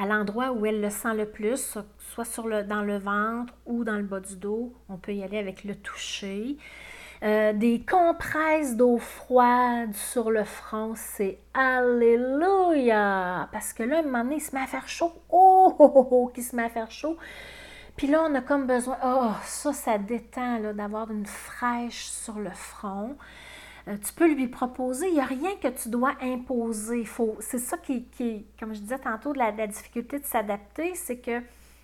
à 0.00 0.06
l'endroit 0.06 0.52
où 0.52 0.66
elle 0.66 0.80
le 0.80 0.90
sent 0.90 1.14
le 1.14 1.26
plus, 1.26 1.78
soit 1.98 2.62
dans 2.64 2.82
le 2.82 2.98
ventre 2.98 3.54
ou 3.66 3.84
dans 3.84 3.96
le 3.96 4.02
bas 4.02 4.20
du 4.20 4.36
dos, 4.36 4.72
on 4.88 4.96
peut 4.96 5.14
y 5.14 5.22
aller 5.22 5.38
avec 5.38 5.64
le 5.64 5.74
toucher. 5.74 6.56
Euh, 7.22 7.52
des 7.52 7.84
compresses 7.84 8.76
d'eau 8.76 8.96
froide 8.96 9.92
sur 9.94 10.30
le 10.30 10.44
front, 10.44 10.94
c'est 10.96 11.38
Alléluia! 11.52 13.46
Parce 13.52 13.74
que 13.74 13.82
là, 13.82 13.98
un 13.98 14.02
moment 14.02 14.24
donné, 14.24 14.36
il 14.36 14.40
se 14.40 14.54
met 14.54 14.62
à 14.62 14.66
faire 14.66 14.88
chaud. 14.88 15.12
Oh, 15.28 15.74
oh, 15.78 15.92
oh, 15.94 16.08
oh 16.10 16.32
qui 16.34 16.42
se 16.42 16.56
met 16.56 16.64
à 16.64 16.70
faire 16.70 16.90
chaud. 16.90 17.18
Puis 17.96 18.06
là, 18.06 18.22
on 18.26 18.34
a 18.34 18.40
comme 18.40 18.66
besoin, 18.66 18.96
oh, 19.04 19.32
ça, 19.44 19.74
ça 19.74 19.98
détend 19.98 20.72
d'avoir 20.72 21.10
une 21.10 21.26
fraîche 21.26 22.04
sur 22.04 22.38
le 22.38 22.50
front. 22.50 23.16
Euh, 23.88 23.96
tu 23.96 24.12
peux 24.12 24.32
lui 24.32 24.48
proposer. 24.48 25.08
Il 25.08 25.14
n'y 25.14 25.20
a 25.20 25.24
rien 25.24 25.56
que 25.56 25.68
tu 25.68 25.88
dois 25.88 26.12
imposer. 26.20 27.04
C'est 27.40 27.58
ça 27.58 27.78
qui, 27.78 28.04
qui, 28.04 28.46
comme 28.58 28.74
je 28.74 28.80
disais 28.80 28.98
tantôt, 28.98 29.32
la, 29.32 29.52
difficulté 29.66 30.18
de 30.18 30.24
s'adapter, 30.24 30.94
c'est 30.94 31.18
que 31.18 31.42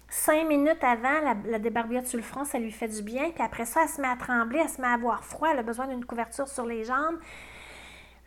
cinq 0.08 0.46
minutes 0.46 0.82
avant, 0.82 1.20
la, 1.22 1.36
la, 1.46 1.58
débarbouillette 1.58 2.06
sur 2.06 2.18
le 2.18 2.22
front, 2.22 2.44
ça 2.44 2.58
lui 2.58 2.72
fait 2.72 2.88
du 2.88 3.02
bien. 3.02 3.30
Puis 3.30 3.42
après 3.42 3.64
ça, 3.64 3.82
elle 3.84 3.88
se 3.88 4.00
met 4.00 4.08
à 4.08 4.16
trembler, 4.16 4.60
elle 4.62 4.68
se 4.68 4.80
met 4.80 4.86
à 4.86 4.92
avoir 4.92 5.24
froid, 5.24 5.48
elle 5.52 5.58
a 5.58 5.62
besoin 5.62 5.86
d'une 5.88 6.04
couverture 6.04 6.48
sur 6.48 6.66
les 6.66 6.84
jambes. 6.84 7.18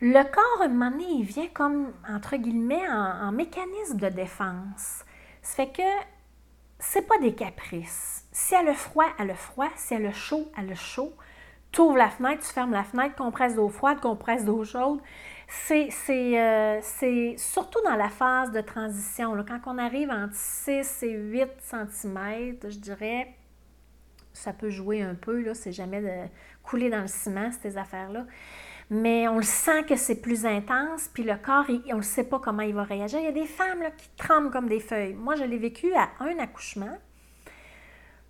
Le 0.01 0.23
corps, 0.23 0.61
à 0.61 0.65
un 0.65 0.97
il 0.97 1.23
vient 1.23 1.47
comme, 1.47 1.91
entre 2.07 2.37
guillemets, 2.37 2.87
en, 2.89 3.33
mécanisme 3.33 3.97
de 3.97 4.07
défense. 4.07 5.03
Ça 5.41 5.55
fait 5.55 5.71
que 5.73 6.07
c'est 6.79 7.05
pas 7.05 7.17
des 7.17 7.35
caprices. 7.35 8.25
Si 8.31 8.55
elle 8.55 8.69
a 8.69 8.73
froid, 8.73 9.07
elle 9.19 9.31
a 9.31 9.35
froid. 9.35 9.67
Si 9.75 9.93
elle 9.93 10.05
a 10.05 10.13
chaud, 10.13 10.49
elle 10.57 10.71
a 10.71 10.75
chaud 10.75 11.13
tu 11.71 11.81
ouvres 11.81 11.97
la 11.97 12.09
fenêtre, 12.09 12.45
tu 12.45 12.53
fermes 12.53 12.71
la 12.71 12.83
fenêtre, 12.83 13.15
compresse 13.15 13.55
d'eau 13.55 13.69
froide, 13.69 13.99
compresse 13.99 14.43
d'eau 14.43 14.63
chaude. 14.63 14.99
C'est, 15.47 15.89
euh, 16.09 16.79
c'est, 16.81 17.35
surtout 17.37 17.79
dans 17.83 17.95
la 17.95 18.09
phase 18.09 18.51
de 18.51 18.61
transition, 18.61 19.33
là, 19.33 19.43
quand 19.47 19.59
on 19.65 19.77
arrive 19.77 20.11
entre 20.11 20.35
6 20.35 21.03
et 21.03 21.11
8 21.11 21.47
cm, 21.59 22.55
je 22.69 22.77
dirais, 22.77 23.33
ça 24.33 24.53
peut 24.53 24.69
jouer 24.69 25.01
un 25.01 25.15
peu, 25.15 25.53
c'est 25.53 25.71
jamais 25.71 26.01
de 26.01 26.29
couler 26.63 26.89
dans 26.89 27.01
le 27.01 27.07
ciment, 27.07 27.51
ces 27.61 27.77
affaires-là. 27.77 28.25
Mais 28.91 29.27
on 29.27 29.37
le 29.37 29.43
sent 29.43 29.83
que 29.83 29.95
c'est 29.95 30.21
plus 30.21 30.45
intense, 30.45 31.09
puis 31.13 31.23
le 31.23 31.35
corps, 31.35 31.65
on 31.91 31.97
ne 31.97 32.01
sait 32.01 32.23
pas 32.23 32.39
comment 32.39 32.63
il 32.63 32.73
va 32.73 32.83
réagir. 32.83 33.19
Il 33.19 33.25
y 33.25 33.27
a 33.27 33.31
des 33.31 33.45
femmes 33.45 33.83
là, 33.83 33.91
qui 33.91 34.09
tremblent 34.17 34.49
comme 34.49 34.67
des 34.67 34.79
feuilles. 34.79 35.13
Moi, 35.13 35.35
je 35.35 35.43
l'ai 35.43 35.59
vécu 35.59 35.93
à 35.93 36.09
un 36.19 36.39
accouchement. 36.39 36.97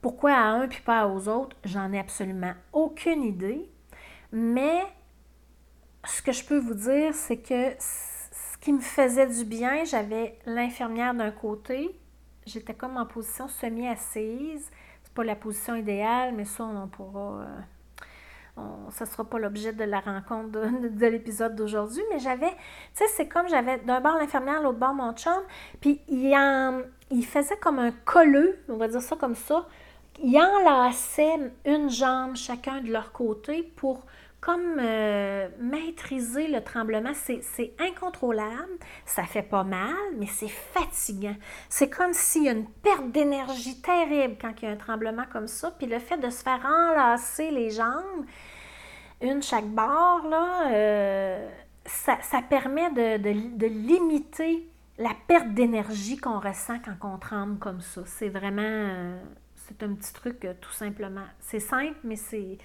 Pourquoi 0.01 0.33
à 0.33 0.43
un 0.43 0.67
puis 0.67 0.81
pas 0.81 1.07
aux 1.07 1.27
autres, 1.27 1.55
j'en 1.65 1.91
ai 1.91 1.99
absolument 1.99 2.53
aucune 2.71 3.23
idée. 3.23 3.69
Mais 4.31 4.83
ce 6.05 6.21
que 6.21 6.31
je 6.31 6.45
peux 6.45 6.57
vous 6.57 6.73
dire, 6.73 7.13
c'est 7.13 7.37
que 7.37 7.73
ce 7.79 8.57
qui 8.61 8.71
me 8.71 8.79
faisait 8.79 9.27
du 9.27 9.45
bien, 9.45 9.83
j'avais 9.83 10.37
l'infirmière 10.45 11.13
d'un 11.13 11.31
côté, 11.31 11.99
j'étais 12.45 12.73
comme 12.73 12.97
en 12.97 13.05
position 13.05 13.47
semi-assise. 13.47 14.69
C'est 15.03 15.13
pas 15.13 15.23
la 15.23 15.35
position 15.35 15.75
idéale, 15.75 16.33
mais 16.35 16.45
ça, 16.45 16.63
on 16.63 16.87
pourra. 16.87 17.41
Euh, 17.41 17.61
ça 18.91 19.05
ne 19.05 19.09
sera 19.09 19.23
pas 19.23 19.39
l'objet 19.39 19.73
de 19.73 19.83
la 19.83 19.99
rencontre 19.99 20.49
de, 20.51 21.05
l'épisode 21.05 21.55
d'aujourd'hui, 21.55 22.01
mais 22.11 22.19
j'avais, 22.19 22.49
tu 22.49 22.55
sais, 22.95 23.07
c'est 23.07 23.27
comme 23.27 23.47
j'avais 23.47 23.77
d'un 23.79 24.01
bord 24.01 24.17
l'infirmière, 24.17 24.61
l'autre 24.61 24.79
bord 24.79 24.93
mon 24.93 25.13
chum, 25.13 25.41
puis 25.79 26.01
il, 26.07 26.35
en, 26.35 26.81
il 27.09 27.25
faisait 27.25 27.57
comme 27.57 27.79
un 27.79 27.91
colleux, 27.91 28.57
on 28.67 28.77
va 28.77 28.87
dire 28.87 29.01
ça 29.01 29.15
comme 29.15 29.35
ça, 29.35 29.65
il 30.23 30.37
enlaçait 30.37 31.51
une 31.65 31.89
jambe 31.89 32.35
chacun 32.35 32.81
de 32.81 32.91
leur 32.91 33.11
côté 33.11 33.63
pour 33.63 34.05
comme 34.41 34.77
euh, 34.79 35.49
maîtriser 35.59 36.47
le 36.47 36.63
tremblement, 36.63 37.11
c'est 37.13 37.73
incontrôlable, 37.77 38.77
ça 39.05 39.23
fait 39.23 39.43
pas 39.43 39.65
mal, 39.65 39.95
mais 40.17 40.27
c'est 40.27 40.47
fatigant. 40.47 41.35
C'est 41.67 41.89
comme 41.89 42.13
s'il 42.13 42.45
y 42.45 42.49
a 42.49 42.53
une 42.53 42.69
perte 42.69 43.11
d'énergie 43.11 43.81
terrible 43.81 44.37
quand 44.39 44.53
il 44.61 44.65
y 44.65 44.67
a 44.69 44.71
un 44.71 44.77
tremblement 44.77 45.25
comme 45.31 45.47
ça, 45.47 45.71
puis 45.71 45.87
le 45.87 45.99
fait 45.99 46.17
de 46.17 46.29
se 46.29 46.41
faire 46.41 46.65
enlacer 46.65 47.51
les 47.51 47.69
jambes, 47.69 48.25
une 49.21 49.43
chaque 49.43 49.67
barre, 49.67 50.25
là, 50.29 50.71
euh, 50.71 51.49
ça, 51.85 52.41
permet 52.49 52.91
de, 52.91 53.67
limiter 53.67 54.69
la 54.97 55.11
perte 55.27 55.53
d'énergie 55.53 56.17
qu'on 56.17 56.39
ressent 56.39 56.77
quand 56.79 57.13
on 57.13 57.17
tremble 57.17 57.59
comme 57.59 57.81
ça. 57.81 58.01
C'est 58.05 58.29
vraiment... 58.29 58.61
Euh, 58.61 59.19
c'est 59.69 59.85
un 59.85 59.93
petit 59.93 60.13
truc 60.13 60.47
tout 60.61 60.71
simplement. 60.71 61.25
C'est 61.39 61.59
simple, 61.59 61.97
mais 62.03 62.15
c'est 62.15 62.57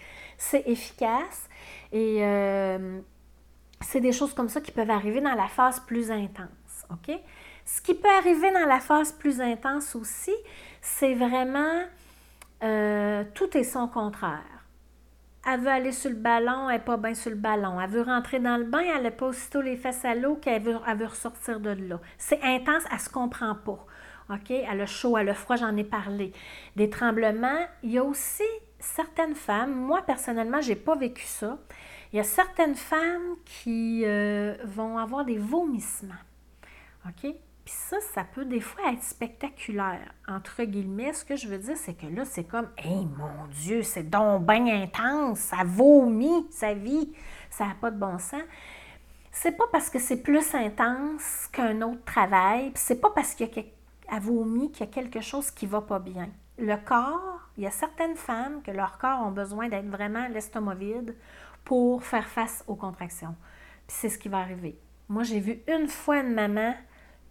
efficace. 0.67 1.49
Et 1.93 2.19
euh, 2.21 3.01
c'est 3.81 4.01
des 4.01 4.13
choses 4.13 4.35
comme 4.35 4.49
ça 4.49 4.61
qui 4.61 4.73
peuvent 4.73 4.91
arriver 4.91 5.21
dans 5.21 5.35
la 5.35 5.49
phase 5.49 5.81
plus 5.81 6.11
intense. 6.11 6.87
OK? 6.91 7.15
Ce 7.65 7.81
qui 7.81 7.95
peut 7.95 8.09
arriver 8.19 8.51
dans 8.53 8.67
la 8.67 8.81
phase 8.81 9.13
plus 9.13 9.41
intense 9.41 9.97
aussi, 9.97 10.35
c'est 10.81 11.15
vraiment 11.15 11.83
euh, 12.63 13.25
tout 13.35 13.57
est 13.57 13.65
son 13.65 13.89
contraire. 13.89 14.43
Elle 15.47 15.61
veut 15.61 15.69
aller 15.69 15.93
sur 15.93 16.11
le 16.11 16.17
ballon, 16.17 16.71
elle 16.71 16.79
n'est 16.79 16.85
pas 16.85 16.97
bien 16.97 17.15
sur 17.15 17.31
le 17.31 17.37
ballon. 17.37 17.79
Elle 17.79 17.91
veut 17.91 18.03
rentrer 18.03 18.39
dans 18.39 18.57
le 18.57 18.65
bain, 18.65 18.83
elle 18.97 19.03
n'a 19.03 19.11
pas 19.11 19.27
aussitôt 19.27 19.61
les 19.61 19.77
fesses 19.77 20.05
à 20.05 20.15
l'eau 20.15 20.37
qu'elle 20.37 20.63
veut, 20.63 20.77
elle 20.87 20.97
veut 20.97 21.07
ressortir 21.07 21.61
de 21.61 21.71
là. 21.71 22.01
C'est 22.17 22.43
intense, 22.43 22.83
elle 22.91 22.97
ne 22.97 23.03
se 23.03 23.11
comprend 23.11 23.55
pas. 23.55 23.87
OK? 24.31 24.51
Elle 24.51 24.81
a 24.81 24.87
chaud, 24.87 25.19
elle 25.19 25.29
a 25.29 25.35
froid, 25.35 25.57
j'en 25.57 25.77
ai 25.77 25.85
parlé. 25.85 26.33
Des 26.77 26.91
tremblements, 26.91 27.67
il 27.83 27.93
y 27.93 27.99
a 27.99 28.05
aussi 28.05 28.43
certaines 28.79 29.35
femmes, 29.35 29.75
moi 29.75 30.03
personnellement, 30.03 30.61
je 30.61 30.71
n'ai 30.71 30.77
pas 30.77 30.97
vécu 30.97 31.25
ça. 31.25 31.59
Il 32.13 32.17
y 32.17 32.21
a 32.21 32.25
certaines 32.25 32.77
femmes 32.77 33.37
qui 33.45 34.03
euh, 34.05 34.55
vont 34.65 34.99
avoir 34.99 35.25
des 35.25 35.39
vomissements. 35.39 36.15
OK? 37.07 37.35
Puis 37.65 37.75
ça, 37.75 37.97
ça 38.13 38.25
peut 38.25 38.45
des 38.45 38.61
fois 38.61 38.93
être 38.93 39.03
spectaculaire. 39.03 40.13
Entre 40.29 40.65
guillemets, 40.65 41.15
ce 41.15 41.25
que 41.25 41.35
je 41.35 41.49
veux 41.49 41.59
dire, 41.59 41.77
c'est 41.77 41.95
que 41.95 42.07
là, 42.07 42.25
c'est 42.27 42.45
comme, 42.45 42.69
hé 42.79 42.95
mon 42.95 43.47
Dieu, 43.51 43.83
c'est 43.83 44.09
donc 44.09 44.47
bien 44.47 44.67
intense, 44.83 45.39
ça 45.39 45.65
vomit 45.65 46.47
sa 46.51 46.75
vie, 46.75 47.13
ça 47.51 47.67
n'a 47.67 47.75
pas 47.75 47.91
de 47.91 47.99
bon 47.99 48.19
sens. 48.19 48.43
C'est 49.33 49.57
pas 49.57 49.65
parce 49.73 49.91
que 49.91 49.99
c'est 49.99 50.23
plus 50.23 50.55
intense 50.55 51.49
qu'un 51.53 51.81
autre 51.83 52.05
travail, 52.05 52.71
puis 52.71 52.83
c'est 52.85 53.01
pas 53.01 53.11
parce 53.11 53.35
qu'il 53.35 53.49
y 53.49 53.59
a 53.59 53.65
vomit 54.21 54.71
qu'il 54.71 54.87
y 54.87 54.89
a 54.89 54.93
quelque 54.93 55.21
chose 55.21 55.51
qui 55.51 55.67
va 55.67 55.81
pas 55.81 55.99
bien 55.99 56.29
le 56.59 56.77
corps, 56.77 57.41
il 57.57 57.65
y 57.65 57.67
a 57.67 57.71
certaines 57.71 58.17
femmes 58.17 58.63
que 58.63 58.71
leur 58.71 58.99
corps 58.99 59.21
ont 59.21 59.31
besoin 59.31 59.69
d'être 59.69 59.89
vraiment 59.89 60.29
l'estomac 60.29 60.75
vide 60.75 61.17
pour 61.65 62.05
faire 62.05 62.29
face 62.29 62.65
aux 62.67 62.77
contractions. 62.77 63.35
Puis 63.87 63.97
c'est 64.01 64.09
ce 64.09 64.19
qui 64.19 64.29
va 64.29 64.39
arriver. 64.39 64.79
Moi, 65.09 65.23
j'ai 65.23 65.41
vu 65.41 65.63
une 65.69 65.89
fois 65.89 66.21
une 66.21 66.35
maman, 66.35 66.75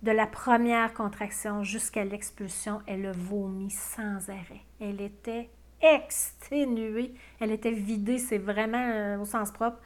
de 0.01 0.11
la 0.11 0.27
première 0.27 0.93
contraction 0.93 1.63
jusqu'à 1.63 2.03
l'expulsion, 2.03 2.81
elle 2.87 3.05
a 3.05 3.13
vomi 3.13 3.69
sans 3.69 4.29
arrêt. 4.29 4.65
Elle 4.81 4.99
était 4.99 5.49
exténuée, 5.81 7.13
elle 7.39 7.51
était 7.51 7.71
vidée, 7.71 8.17
c'est 8.17 8.37
vraiment 8.37 8.85
euh, 8.85 9.17
au 9.19 9.23
sens 9.23 9.49
propre. 9.51 9.77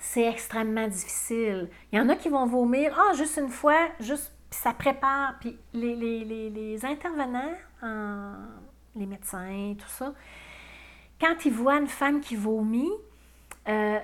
C'est 0.00 0.24
extrêmement 0.24 0.86
difficile. 0.86 1.68
Il 1.90 1.98
y 1.98 2.00
en 2.00 2.08
a 2.08 2.14
qui 2.14 2.28
vont 2.28 2.46
vomir, 2.46 2.96
ah, 2.96 3.12
juste 3.14 3.38
une 3.38 3.48
fois, 3.48 3.88
juste 3.98 4.32
puis 4.50 4.58
ça 4.58 4.72
prépare. 4.72 5.38
Puis 5.40 5.56
les, 5.72 5.94
les, 5.96 6.84
intervenants, 6.84 7.54
les 8.96 9.06
médecins, 9.06 9.74
tout 9.78 9.88
ça, 9.88 10.12
quand 11.20 11.44
ils 11.44 11.52
voient 11.52 11.78
une 11.78 11.86
femme 11.86 12.20
qui 12.20 12.36
vomit, 12.36 12.90
euh, 13.68 13.98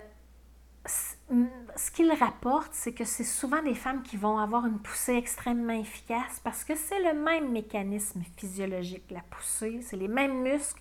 ce 0.89 1.91
qu'ils 1.91 2.13
rapportent, 2.13 2.73
c'est 2.73 2.93
que 2.93 3.05
c'est 3.05 3.25
souvent 3.25 3.63
des 3.63 3.75
femmes 3.75 4.03
qui 4.03 4.17
vont 4.17 4.39
avoir 4.39 4.67
une 4.67 4.79
poussée 4.79 5.15
extrêmement 5.15 5.73
efficace 5.73 6.41
parce 6.45 6.63
que 6.63 6.77
c'est 6.77 7.03
le 7.03 7.19
même 7.19 7.51
mécanisme 7.51 8.23
physiologique, 8.37 9.05
la 9.11 9.23
poussée, 9.31 9.81
c'est 9.83 9.97
les 9.97 10.09
mêmes 10.09 10.43
muscles 10.43 10.81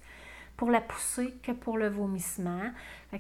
pour 0.58 0.72
la 0.72 0.82
poussée 0.82 1.34
que 1.44 1.52
pour 1.52 1.78
le 1.78 1.90
vomissement. 1.90 2.62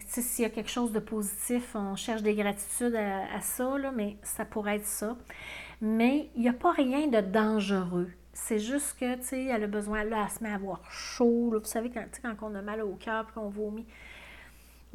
s'il 0.07 0.43
y 0.43 0.45
a 0.45 0.49
quelque 0.49 0.69
chose 0.69 0.91
de 0.91 0.99
positif, 0.99 1.75
on 1.75 1.95
cherche 1.95 2.21
des 2.21 2.35
gratitudes 2.35 2.95
à, 2.95 3.41
ça, 3.41 3.77
là, 3.77 3.91
mais 3.91 4.17
ça 4.23 4.45
pourrait 4.45 4.77
être 4.77 4.85
ça 4.85 5.17
mais 5.81 6.29
il 6.35 6.41
n'y 6.41 6.49
a 6.49 6.53
pas 6.53 6.71
rien 6.71 7.07
de 7.07 7.21
dangereux. 7.21 8.09
C'est 8.33 8.59
juste 8.59 8.97
que, 8.99 9.15
tu 9.15 9.23
sais, 9.23 9.45
elle 9.45 9.63
a 9.63 9.67
besoin, 9.67 10.03
là, 10.03 10.25
elle 10.25 10.31
se 10.31 10.43
met 10.43 10.49
à 10.49 10.55
avoir 10.55 10.81
chaud. 10.91 11.51
vous 11.51 11.65
savez, 11.65 11.89
quand, 11.89 12.05
quand 12.21 12.35
on 12.41 12.55
a 12.55 12.61
mal 12.61 12.81
au 12.81 12.95
cœur 12.95 13.25
et 13.29 13.33
qu'on 13.33 13.49
vomit, 13.49 13.85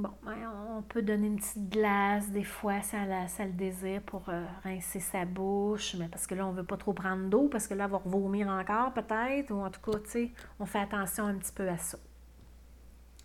bon, 0.01 0.11
ben, 0.25 0.37
on 0.77 0.83
peut 0.83 1.03
donner 1.03 1.29
une 1.29 1.37
petite 1.37 1.71
glace 1.71 2.29
des 2.31 2.45
fois 2.45 2.81
si 2.83 2.97
elle, 2.97 3.13
a, 3.13 3.27
le 3.45 3.53
désire 3.53 4.03
pour 4.03 4.29
euh, 4.29 4.45
rincer 4.65 5.01
sa 5.01 5.25
bouche, 5.25 5.95
mais 5.99 6.09
parce 6.09 6.27
que 6.27 6.35
là, 6.35 6.47
on 6.47 6.53
ne 6.53 6.59
veut 6.59 6.65
pas 6.65 6.77
trop 6.77 6.93
prendre 6.93 7.29
d'eau, 7.29 7.49
parce 7.49 7.67
que 7.67 7.75
là, 7.75 7.85
elle 7.85 7.91
va 7.91 8.03
vomir 8.05 8.49
encore 8.49 8.93
peut-être, 8.93 9.51
ou 9.51 9.63
en 9.63 9.71
tout 9.71 9.81
cas, 9.81 9.99
tu 10.01 10.11
sais, 10.11 10.31
on 10.59 10.67
fait 10.67 10.81
attention 10.81 11.27
un 11.27 11.35
petit 11.35 11.53
peu 11.53 11.69
à 11.69 11.79
ça. 11.79 11.99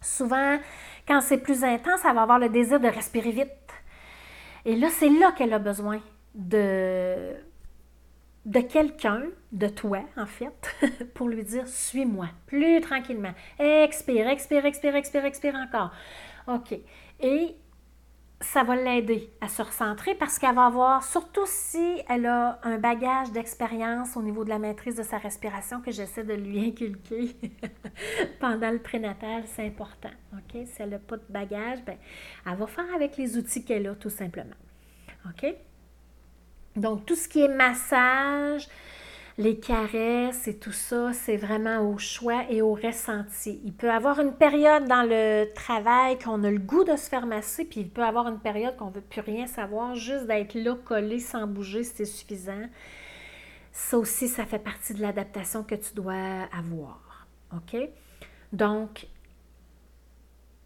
Souvent, 0.02 0.60
quand 1.08 1.22
c'est 1.22 1.40
plus 1.40 1.64
intense, 1.64 2.02
elle 2.06 2.16
va 2.16 2.22
avoir 2.22 2.40
le 2.40 2.50
désir 2.50 2.80
de 2.80 2.88
respirer 2.88 3.32
vite. 3.32 3.50
Et 4.64 4.76
là, 4.76 4.90
c'est 4.90 5.10
là 5.10 5.32
qu'elle 5.32 5.54
a 5.54 5.60
besoin 5.60 6.00
de, 6.36 7.34
de 8.46 8.60
quelqu'un, 8.60 9.24
de 9.52 9.68
toi 9.68 10.02
en 10.18 10.26
fait, 10.26 10.76
pour 11.16 11.30
lui 11.30 11.44
dire 11.44 11.68
suis-moi, 11.68 12.28
plus 12.46 12.82
tranquillement. 12.82 13.34
Expire, 13.58 14.28
expire, 14.28 14.66
expire, 14.66 14.96
expire, 14.96 15.26
expire 15.26 15.56
encore. 15.56 15.92
OK. 16.48 16.78
Et 17.22 17.56
ça 18.42 18.64
va 18.64 18.76
l'aider 18.76 19.30
à 19.42 19.48
se 19.48 19.62
recentrer 19.62 20.14
parce 20.14 20.38
qu'elle 20.38 20.56
va 20.56 20.66
avoir, 20.66 21.04
surtout 21.04 21.46
si 21.46 22.02
elle 22.10 22.26
a 22.26 22.60
un 22.64 22.78
bagage 22.78 23.32
d'expérience 23.32 24.18
au 24.18 24.22
niveau 24.22 24.44
de 24.44 24.50
la 24.50 24.60
maîtrise 24.60 24.96
de 24.96 25.04
sa 25.04 25.18
respiration 25.18 25.82
que 25.82 25.92
j'essaie 25.92 26.24
de 26.24 26.34
lui 26.34 26.60
inculquer 26.68 27.36
pendant 28.40 28.72
le 28.72 28.80
prénatal, 28.80 29.44
c'est 29.48 29.66
important. 29.66 30.12
OK? 30.34 30.62
Si 30.66 30.82
elle 30.82 30.90
n'a 30.90 31.00
pas 31.00 31.18
de 31.18 31.26
bagage, 31.30 31.84
ben, 31.86 31.98
elle 32.46 32.56
va 32.58 32.68
faire 32.68 32.94
avec 32.94 33.18
les 33.18 33.38
outils 33.38 33.64
qu'elle 33.64 33.88
a 33.88 33.96
tout 33.96 34.10
simplement. 34.10 34.56
OK? 35.26 35.56
Donc, 36.76 37.06
tout 37.06 37.16
ce 37.16 37.28
qui 37.28 37.42
est 37.42 37.48
massage, 37.48 38.68
les 39.38 39.60
caresses 39.60 40.48
et 40.48 40.58
tout 40.58 40.72
ça, 40.72 41.12
c'est 41.14 41.36
vraiment 41.36 41.80
au 41.90 41.98
choix 41.98 42.44
et 42.50 42.62
au 42.62 42.74
ressenti. 42.74 43.60
Il 43.66 43.74
peut 43.74 43.92
avoir 43.92 44.20
une 44.20 44.34
période 44.34 44.86
dans 44.86 45.04
le 45.04 45.52
travail 45.54 46.18
qu'on 46.20 46.44
a 46.44 46.52
le 46.52 46.60
goût 46.60 46.84
de 46.84 46.96
se 46.96 47.10
faire 47.10 47.26
masser, 47.26 47.66
puis 47.66 47.82
il 47.82 47.90
peut 47.90 48.04
avoir 48.04 48.28
une 48.28 48.40
période 48.40 48.78
qu'on 48.78 48.88
ne 48.88 48.94
veut 48.94 49.02
plus 49.02 49.22
rien 49.22 49.48
savoir, 49.48 49.96
juste 49.96 50.28
d'être 50.28 50.56
là, 50.56 50.76
collé, 50.86 51.20
sans 51.20 51.48
bouger, 51.48 51.84
c'est 51.84 52.06
suffisant. 52.06 52.70
Ça 53.74 53.98
aussi, 53.98 54.30
ça 54.30 54.46
fait 54.46 54.60
partie 54.60 54.94
de 54.94 55.02
l'adaptation 55.02 55.64
que 55.64 55.76
tu 55.76 55.94
dois 55.94 56.48
avoir. 56.58 57.28
OK? 57.54 57.78
Donc, 58.54 59.08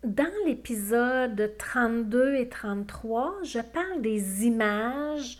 dans 0.03 0.31
l'épisode 0.45 1.55
32 1.57 2.35
et 2.35 2.49
33, 2.49 3.39
je 3.43 3.59
parle 3.59 4.01
des 4.01 4.45
images 4.45 5.39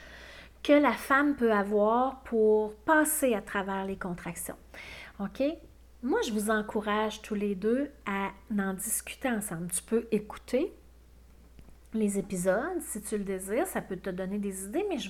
la 0.73 0.93
femme 0.93 1.35
peut 1.35 1.51
avoir 1.51 2.21
pour 2.23 2.73
passer 2.85 3.33
à 3.33 3.41
travers 3.41 3.85
les 3.85 3.97
contractions. 3.97 4.57
OK? 5.19 5.43
Moi, 6.01 6.19
je 6.25 6.31
vous 6.31 6.49
encourage 6.49 7.21
tous 7.21 7.35
les 7.35 7.55
deux 7.55 7.89
à 8.05 8.29
en 8.57 8.73
discuter 8.73 9.29
ensemble. 9.29 9.69
Tu 9.69 9.81
peux 9.83 10.07
écouter 10.11 10.73
les 11.93 12.17
épisodes 12.17 12.79
si 12.81 13.01
tu 13.01 13.17
le 13.17 13.23
désires, 13.23 13.67
ça 13.67 13.81
peut 13.81 13.97
te 13.97 14.09
donner 14.09 14.37
des 14.37 14.63
idées, 14.65 14.85
mais 14.89 14.97
je, 14.97 15.09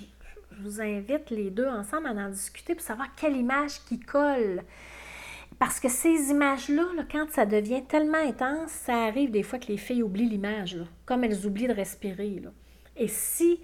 vous 0.62 0.82
invite 0.82 1.30
les 1.30 1.52
deux 1.52 1.68
ensemble 1.68 2.08
à 2.08 2.12
en 2.12 2.30
discuter 2.30 2.74
pour 2.74 2.84
savoir 2.84 3.14
quelle 3.16 3.38
image 3.38 3.84
qui 3.86 4.00
colle. 4.00 4.64
Parce 5.58 5.80
que 5.80 5.90
ces 5.90 6.32
images-là, 6.32 6.86
quand 7.12 7.30
ça 7.30 7.46
devient 7.46 7.84
tellement 7.88 8.18
intense, 8.18 8.72
ça 8.72 9.06
arrive 9.06 9.32
des 9.32 9.44
fois 9.44 9.60
que 9.60 9.68
les 9.68 9.78
filles 9.78 10.04
oublient 10.04 10.28
l'image, 10.28 10.78
comme 11.06 11.24
elles 11.24 11.46
oublient 11.46 11.68
de 11.68 11.74
respirer. 11.74 12.42
Et 12.98 13.08
si 13.08 13.62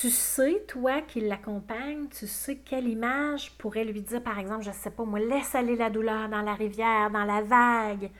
tu 0.00 0.10
sais, 0.10 0.64
toi 0.66 1.02
qui 1.02 1.20
l'accompagne, 1.20 2.08
tu 2.08 2.26
sais 2.26 2.56
quelle 2.56 2.88
image 2.88 3.52
pourrait 3.58 3.84
lui 3.84 4.02
dire, 4.02 4.20
par 4.22 4.40
exemple, 4.40 4.64
je 4.64 4.70
ne 4.70 4.74
sais 4.74 4.90
pas, 4.90 5.04
moi, 5.04 5.20
laisse 5.20 5.54
aller 5.54 5.76
la 5.76 5.88
douleur 5.88 6.28
dans 6.28 6.42
la 6.42 6.54
rivière, 6.54 7.10
dans 7.12 7.24
la 7.24 7.42
vague, 7.42 8.10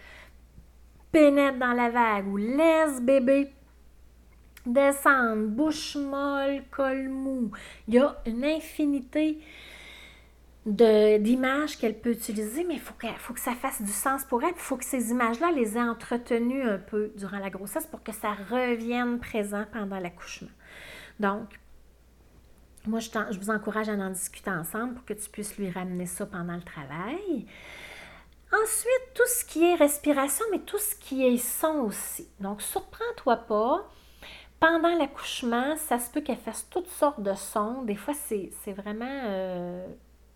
pénètre 1.10 1.58
dans 1.58 1.72
la 1.72 1.90
vague, 1.90 2.28
ou 2.28 2.36
laisse 2.36 3.00
bébé 3.00 3.50
descendre, 4.64 5.48
bouche 5.48 5.96
molle, 5.96 6.62
col 6.70 7.08
mou. 7.08 7.50
Il 7.88 7.94
y 7.94 7.98
a 7.98 8.16
une 8.24 8.44
infinité 8.44 9.40
d'images 10.64 11.76
qu'elle 11.76 11.98
peut 11.98 12.12
utiliser, 12.12 12.62
mais 12.62 12.74
il 12.74 12.80
faut, 12.80 12.94
faut, 13.18 13.34
que 13.34 13.40
ça 13.40 13.52
fasse 13.52 13.82
du 13.82 13.92
sens 13.92 14.24
pour 14.24 14.44
elle. 14.44 14.54
Il 14.54 14.60
faut 14.60 14.76
que 14.76 14.84
ces 14.84 15.10
images-là 15.10 15.50
les 15.50 15.76
aient 15.76 15.82
entretenues 15.82 16.62
un 16.62 16.78
peu 16.78 17.10
durant 17.16 17.38
la 17.38 17.50
grossesse 17.50 17.86
pour 17.86 18.04
que 18.04 18.12
ça 18.12 18.32
revienne 18.48 19.18
présent 19.18 19.64
pendant 19.72 19.98
l'accouchement. 19.98 20.48
Donc, 21.18 21.48
moi, 22.86 23.00
je, 23.00 23.08
je, 23.30 23.38
vous 23.38 23.50
encourage 23.50 23.88
à 23.88 23.92
en 23.92 24.10
discuter 24.10 24.50
ensemble 24.50 24.94
pour 24.94 25.04
que 25.04 25.14
tu 25.14 25.28
puisses 25.30 25.56
lui 25.56 25.70
ramener 25.70 26.06
ça 26.06 26.26
pendant 26.26 26.54
le 26.54 26.62
travail. 26.62 27.46
Ensuite, 28.52 29.14
tout 29.14 29.26
ce 29.26 29.44
qui 29.44 29.64
est 29.64 29.74
respiration, 29.74 30.44
mais 30.52 30.60
tout 30.60 30.78
ce 30.78 30.94
qui 30.96 31.26
est 31.26 31.38
son 31.38 31.80
aussi. 31.86 32.28
Donc, 32.40 32.62
surprends-toi 32.62 33.36
pas. 33.36 33.90
Pendant 34.60 34.96
l'accouchement, 34.96 35.76
ça 35.76 35.98
se 35.98 36.10
peut 36.10 36.20
qu'elle 36.20 36.38
fasse 36.38 36.68
toutes 36.70 36.88
sortes 36.88 37.20
de 37.20 37.34
sons. 37.34 37.82
Des 37.82 37.96
fois, 37.96 38.14
c'est 38.14 38.72
vraiment 38.72 39.22
euh, 39.24 39.86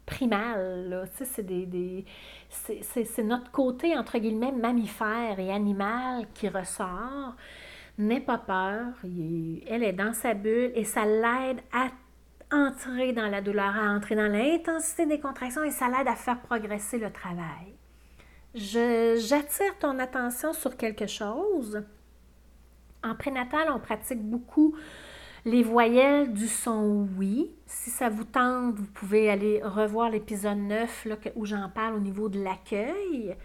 primal. 0.05 1.09
C'est 1.15 1.47
des, 1.47 2.05
c'est 2.51 3.23
notre 3.23 3.51
côté, 3.51 3.97
entre 3.97 4.19
guillemets, 4.19 4.53
mammifère 4.53 5.39
et 5.39 5.53
animal 5.53 6.27
qui 6.35 6.49
ressort. 6.49 7.35
N'aie 7.99 8.21
pas 8.21 8.39
peur. 8.39 8.87
elle 9.05 9.83
est 9.83 9.93
dans 9.93 10.13
sa 10.13 10.35
bulle 10.35 10.73
et 10.75 10.85
ça 10.85 11.05
l'aide 11.05 11.61
à 11.73 11.89
entrer 12.53 13.13
dans 13.13 13.29
la 13.29 13.41
douleur, 13.41 13.77
à 13.77 13.91
entrer 13.91 14.15
dans 14.15 14.31
l'intensité 14.31 15.07
des 15.07 15.21
contractions 15.21 15.65
et 15.65 15.71
ça 15.71 15.89
l'aide 15.89 16.09
à 16.09 16.17
faire 16.17 16.41
progresser 16.41 16.99
le 16.99 17.11
travail. 17.11 17.75
J'attire 18.55 19.79
ton 19.79 19.99
attention 19.99 20.53
sur 20.53 20.77
quelque 20.77 21.07
chose. 21.07 21.83
En 23.05 23.15
prénatal, 23.15 23.69
on 23.71 23.79
pratique 23.79 24.23
beaucoup 24.23 24.75
les 25.45 25.63
voyelles 25.63 26.33
du 26.33 26.49
son 26.49 27.09
oui. 27.17 27.51
Si 27.67 27.91
ça 27.91 28.09
vous 28.09 28.25
tente, 28.25 28.75
vous 28.75 28.87
pouvez 28.87 29.31
aller 29.31 29.63
revoir 29.63 30.11
l'épisode 30.11 30.59
9 30.59 31.05
là, 31.05 31.17
où 31.37 31.47
j'en 31.47 31.69
parle 31.69 31.97
au 31.97 32.01
niveau 32.01 32.29
de 32.29 32.43
l'accueil. 32.43 33.37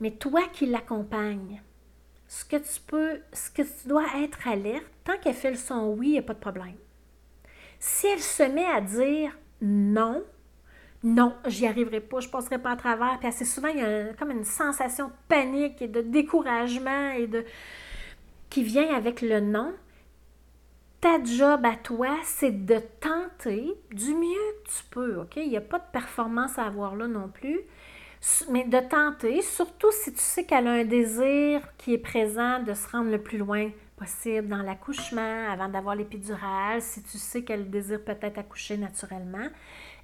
Mais 0.00 0.12
toi 0.12 0.42
qui 0.52 0.66
l'accompagnes, 0.66 1.60
ce 2.26 2.44
que 2.44 2.56
tu 2.56 2.80
peux, 2.86 3.20
ce 3.32 3.50
que 3.50 3.62
tu 3.62 3.88
dois 3.88 4.06
être 4.18 4.48
alerte, 4.48 4.86
tant 5.04 5.18
qu'elle 5.18 5.34
fait 5.34 5.50
le 5.50 5.56
son 5.56 5.94
oui, 5.96 6.08
il 6.08 6.12
n'y 6.12 6.18
a 6.18 6.22
pas 6.22 6.34
de 6.34 6.38
problème. 6.38 6.76
Si 7.80 8.06
elle 8.06 8.20
se 8.20 8.42
met 8.42 8.66
à 8.66 8.80
dire 8.80 9.36
non, 9.62 10.22
non, 11.02 11.34
j'y 11.46 11.66
arriverai 11.66 12.00
pas, 12.00 12.20
je 12.20 12.28
passerai 12.28 12.58
pas 12.58 12.72
à 12.72 12.76
travers, 12.76 13.18
puis 13.18 13.28
assez 13.28 13.46
souvent, 13.46 13.68
il 13.68 13.78
y 13.78 13.82
a 13.82 14.12
comme 14.14 14.30
une 14.30 14.44
sensation 14.44 15.06
de 15.06 15.12
panique 15.28 15.80
et 15.80 15.88
de 15.88 16.02
découragement 16.02 17.10
et 17.12 17.26
de 17.26 17.44
qui 18.50 18.62
vient 18.62 18.94
avec 18.94 19.22
le 19.22 19.40
non, 19.40 19.72
ta 21.00 21.22
job 21.24 21.64
à 21.64 21.76
toi, 21.76 22.18
c'est 22.22 22.66
de 22.66 22.78
tenter 23.00 23.72
du 23.92 24.14
mieux 24.14 24.52
que 24.64 24.70
tu 24.70 24.84
peux, 24.90 25.20
OK? 25.20 25.36
Il 25.36 25.48
n'y 25.48 25.56
a 25.56 25.62
pas 25.62 25.78
de 25.78 25.90
performance 25.90 26.58
à 26.58 26.64
avoir 26.64 26.94
là 26.96 27.06
non 27.06 27.28
plus, 27.28 27.60
mais 28.50 28.64
de 28.64 28.80
tenter, 28.80 29.40
surtout 29.40 29.90
si 29.92 30.12
tu 30.12 30.20
sais 30.20 30.44
qu'elle 30.44 30.66
a 30.66 30.72
un 30.72 30.84
désir 30.84 31.62
qui 31.78 31.94
est 31.94 31.98
présent 31.98 32.62
de 32.62 32.74
se 32.74 32.86
rendre 32.88 33.10
le 33.10 33.22
plus 33.22 33.38
loin 33.38 33.70
dans 34.48 34.62
l'accouchement, 34.62 35.50
avant 35.50 35.68
d'avoir 35.68 35.94
l'épidurale, 35.94 36.80
si 36.80 37.02
tu 37.02 37.18
sais 37.18 37.42
qu'elle 37.42 37.70
désire 37.70 38.02
peut-être 38.02 38.38
accoucher 38.38 38.76
naturellement, 38.76 39.48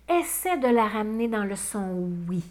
essaie 0.09 0.59
de 0.59 0.68
la 0.68 0.87
ramener 0.87 1.29
dans 1.29 1.44
le 1.44 1.57
son 1.57 2.11
oui. 2.29 2.42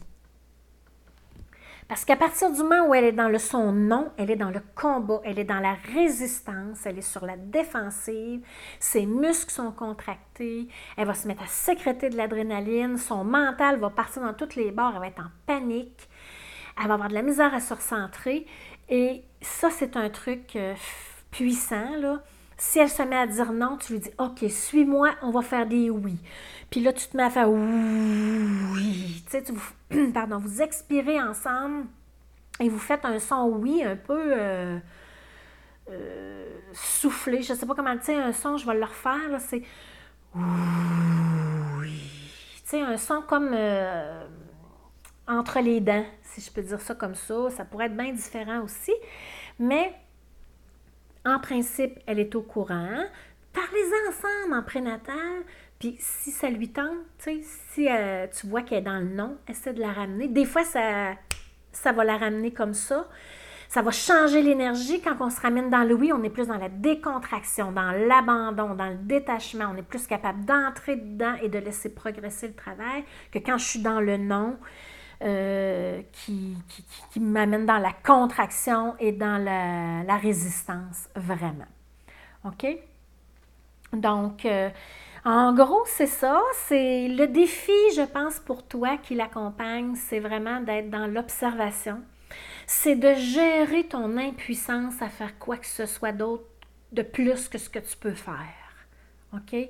Parce 1.87 2.03
qu'à 2.03 2.15
partir 2.15 2.51
du 2.51 2.63
moment 2.63 2.87
où 2.87 2.95
elle 2.95 3.03
est 3.03 3.11
dans 3.11 3.29
le 3.29 3.37
son 3.37 3.71
non, 3.71 4.11
elle 4.17 4.31
est 4.31 4.35
dans 4.35 4.49
le 4.49 4.61
combat, 4.73 5.21
elle 5.23 5.37
est 5.37 5.43
dans 5.43 5.59
la 5.59 5.75
résistance, 5.93 6.83
elle 6.85 6.97
est 6.97 7.03
sur 7.03 7.27
la 7.27 7.37
défensive, 7.37 8.43
ses 8.79 9.05
muscles 9.05 9.51
sont 9.51 9.71
contractés, 9.71 10.67
elle 10.97 11.05
va 11.05 11.13
se 11.13 11.27
mettre 11.27 11.43
à 11.43 11.47
sécréter 11.47 12.09
de 12.09 12.17
l'adrénaline, 12.17 12.97
son 12.97 13.23
mental 13.23 13.79
va 13.79 13.91
partir 13.91 14.23
dans 14.23 14.33
toutes 14.33 14.55
les 14.55 14.71
bords, 14.71 14.93
elle 14.95 15.01
va 15.01 15.07
être 15.07 15.21
en 15.21 15.31
panique, 15.45 16.09
elle 16.81 16.87
va 16.87 16.95
avoir 16.95 17.09
de 17.09 17.13
la 17.13 17.21
misère 17.21 17.53
à 17.53 17.59
se 17.59 17.75
recentrer. 17.75 18.47
Et 18.89 19.21
ça, 19.41 19.69
c'est 19.69 19.95
un 19.95 20.09
truc 20.09 20.55
euh, 20.55 20.73
puissant, 21.35 21.97
là. 21.97 22.21
Si 22.57 22.79
elle 22.79 22.89
se 22.89 23.03
met 23.03 23.17
à 23.17 23.27
dire 23.27 23.51
non, 23.51 23.77
tu 23.77 23.93
lui 23.93 23.99
dis 23.99 24.11
OK, 24.17 24.45
suis-moi, 24.49 25.11
on 25.21 25.31
va 25.31 25.41
faire 25.41 25.67
des 25.67 25.89
oui. 25.89 26.17
Puis 26.69 26.79
là, 26.79 26.93
tu 26.93 27.07
te 27.07 27.17
mets 27.17 27.23
à 27.23 27.29
faire 27.29 27.49
oui. 27.49 29.23
Tu 29.25 29.31
sais, 29.31 29.43
vous, 29.51 30.11
pardon, 30.13 30.37
vous 30.37 30.61
expirez 30.61 31.21
ensemble 31.21 31.87
et 32.61 32.69
vous 32.69 32.79
faites 32.79 33.03
un 33.03 33.19
son 33.19 33.49
oui 33.49 33.83
un 33.83 33.97
peu 33.97 34.33
euh, 34.37 34.79
euh, 35.89 36.59
soufflé. 36.71 37.41
Je 37.41 37.51
ne 37.51 37.57
sais 37.57 37.65
pas 37.65 37.75
comment, 37.75 37.97
tu 37.97 38.05
sais, 38.05 38.15
un 38.15 38.31
son, 38.31 38.55
je 38.55 38.65
vais 38.65 38.75
le 38.75 38.85
refaire, 38.85 39.39
c'est 39.39 39.63
oui. 40.33 41.99
Tu 42.55 42.61
sais, 42.63 42.81
un 42.81 42.95
son 42.95 43.21
comme 43.21 43.51
euh, 43.53 44.23
entre 45.27 45.59
les 45.59 45.81
dents, 45.81 46.05
si 46.21 46.39
je 46.39 46.49
peux 46.49 46.61
dire 46.61 46.79
ça 46.79 46.95
comme 46.95 47.15
ça. 47.15 47.49
Ça 47.49 47.65
pourrait 47.65 47.87
être 47.87 47.97
bien 47.97 48.13
différent 48.13 48.61
aussi. 48.61 48.93
Mais 49.59 49.93
en 51.25 51.39
principe, 51.39 51.99
elle 52.05 52.19
est 52.19 52.35
au 52.35 52.41
courant. 52.41 53.03
Parlez-en 53.53 54.09
ensemble 54.09 54.53
en 54.53 54.63
prénatal. 54.63 55.43
Puis 55.79 55.97
si 55.99 56.31
ça 56.31 56.49
lui 56.49 56.69
tente, 56.69 56.97
si 57.19 57.89
euh, 57.89 58.27
tu 58.27 58.47
vois 58.47 58.61
qu'elle 58.61 58.79
est 58.79 58.81
dans 58.81 58.99
le 58.99 59.05
non, 59.05 59.37
essaie 59.47 59.73
de 59.73 59.81
la 59.81 59.91
ramener. 59.91 60.27
Des 60.27 60.45
fois, 60.45 60.63
ça, 60.63 61.13
ça 61.71 61.91
va 61.91 62.03
la 62.03 62.17
ramener 62.17 62.51
comme 62.51 62.73
ça. 62.73 63.07
Ça 63.67 63.81
va 63.81 63.91
changer 63.91 64.41
l'énergie. 64.41 65.01
Quand 65.01 65.17
on 65.19 65.29
se 65.29 65.41
ramène 65.41 65.69
dans 65.69 65.83
le 65.83 65.93
oui, 65.95 66.13
on 66.13 66.23
est 66.23 66.29
plus 66.29 66.47
dans 66.47 66.57
la 66.57 66.69
décontraction, 66.69 67.71
dans 67.71 67.91
l'abandon, 67.91 68.75
dans 68.75 68.89
le 68.89 68.95
détachement. 68.95 69.65
On 69.73 69.77
est 69.77 69.81
plus 69.81 70.07
capable 70.07 70.45
d'entrer 70.45 70.95
dedans 70.95 71.35
et 71.41 71.49
de 71.49 71.59
laisser 71.59 71.93
progresser 71.93 72.47
le 72.47 72.53
travail 72.53 73.03
que 73.31 73.39
quand 73.39 73.57
je 73.57 73.65
suis 73.65 73.81
dans 73.81 73.99
le 73.99 74.17
non. 74.17 74.57
Euh, 75.21 76.01
qui, 76.11 76.57
m'amène 77.17 77.65
dans 77.65 77.77
la 77.77 77.93
contraction 77.93 78.95
et 78.99 79.13
dans 79.13 79.37
la, 79.37 80.03
la 80.03 80.17
résistance, 80.17 81.07
vraiment. 81.15 81.67
OK? 82.43 82.67
Donc, 83.93 84.45
euh, 84.45 84.69
en 85.23 85.53
gros, 85.53 85.83
c'est 85.85 86.07
ça. 86.07 86.41
C'est 86.67 87.07
le 87.07 87.27
défi, 87.27 87.71
je 87.95 88.01
pense, 88.01 88.39
pour 88.39 88.67
toi 88.67 88.97
qui 88.97 89.15
l'accompagne, 89.15 89.95
c'est 89.95 90.19
vraiment 90.19 90.59
d'être 90.59 90.89
dans 90.89 91.07
l'observation. 91.07 92.01
C'est 92.67 92.95
de 92.95 93.13
gérer 93.13 93.85
ton 93.85 94.17
impuissance 94.17 95.01
à 95.01 95.07
faire 95.07 95.39
quoi 95.39 95.57
que 95.57 95.65
ce 95.65 95.85
soit 95.85 96.11
d'autre 96.11 96.45
de 96.91 97.03
plus 97.03 97.47
que 97.47 97.57
ce 97.57 97.69
que 97.69 97.79
tu 97.79 97.95
peux 97.95 98.13
faire. 98.13 98.64
OK? 99.37 99.69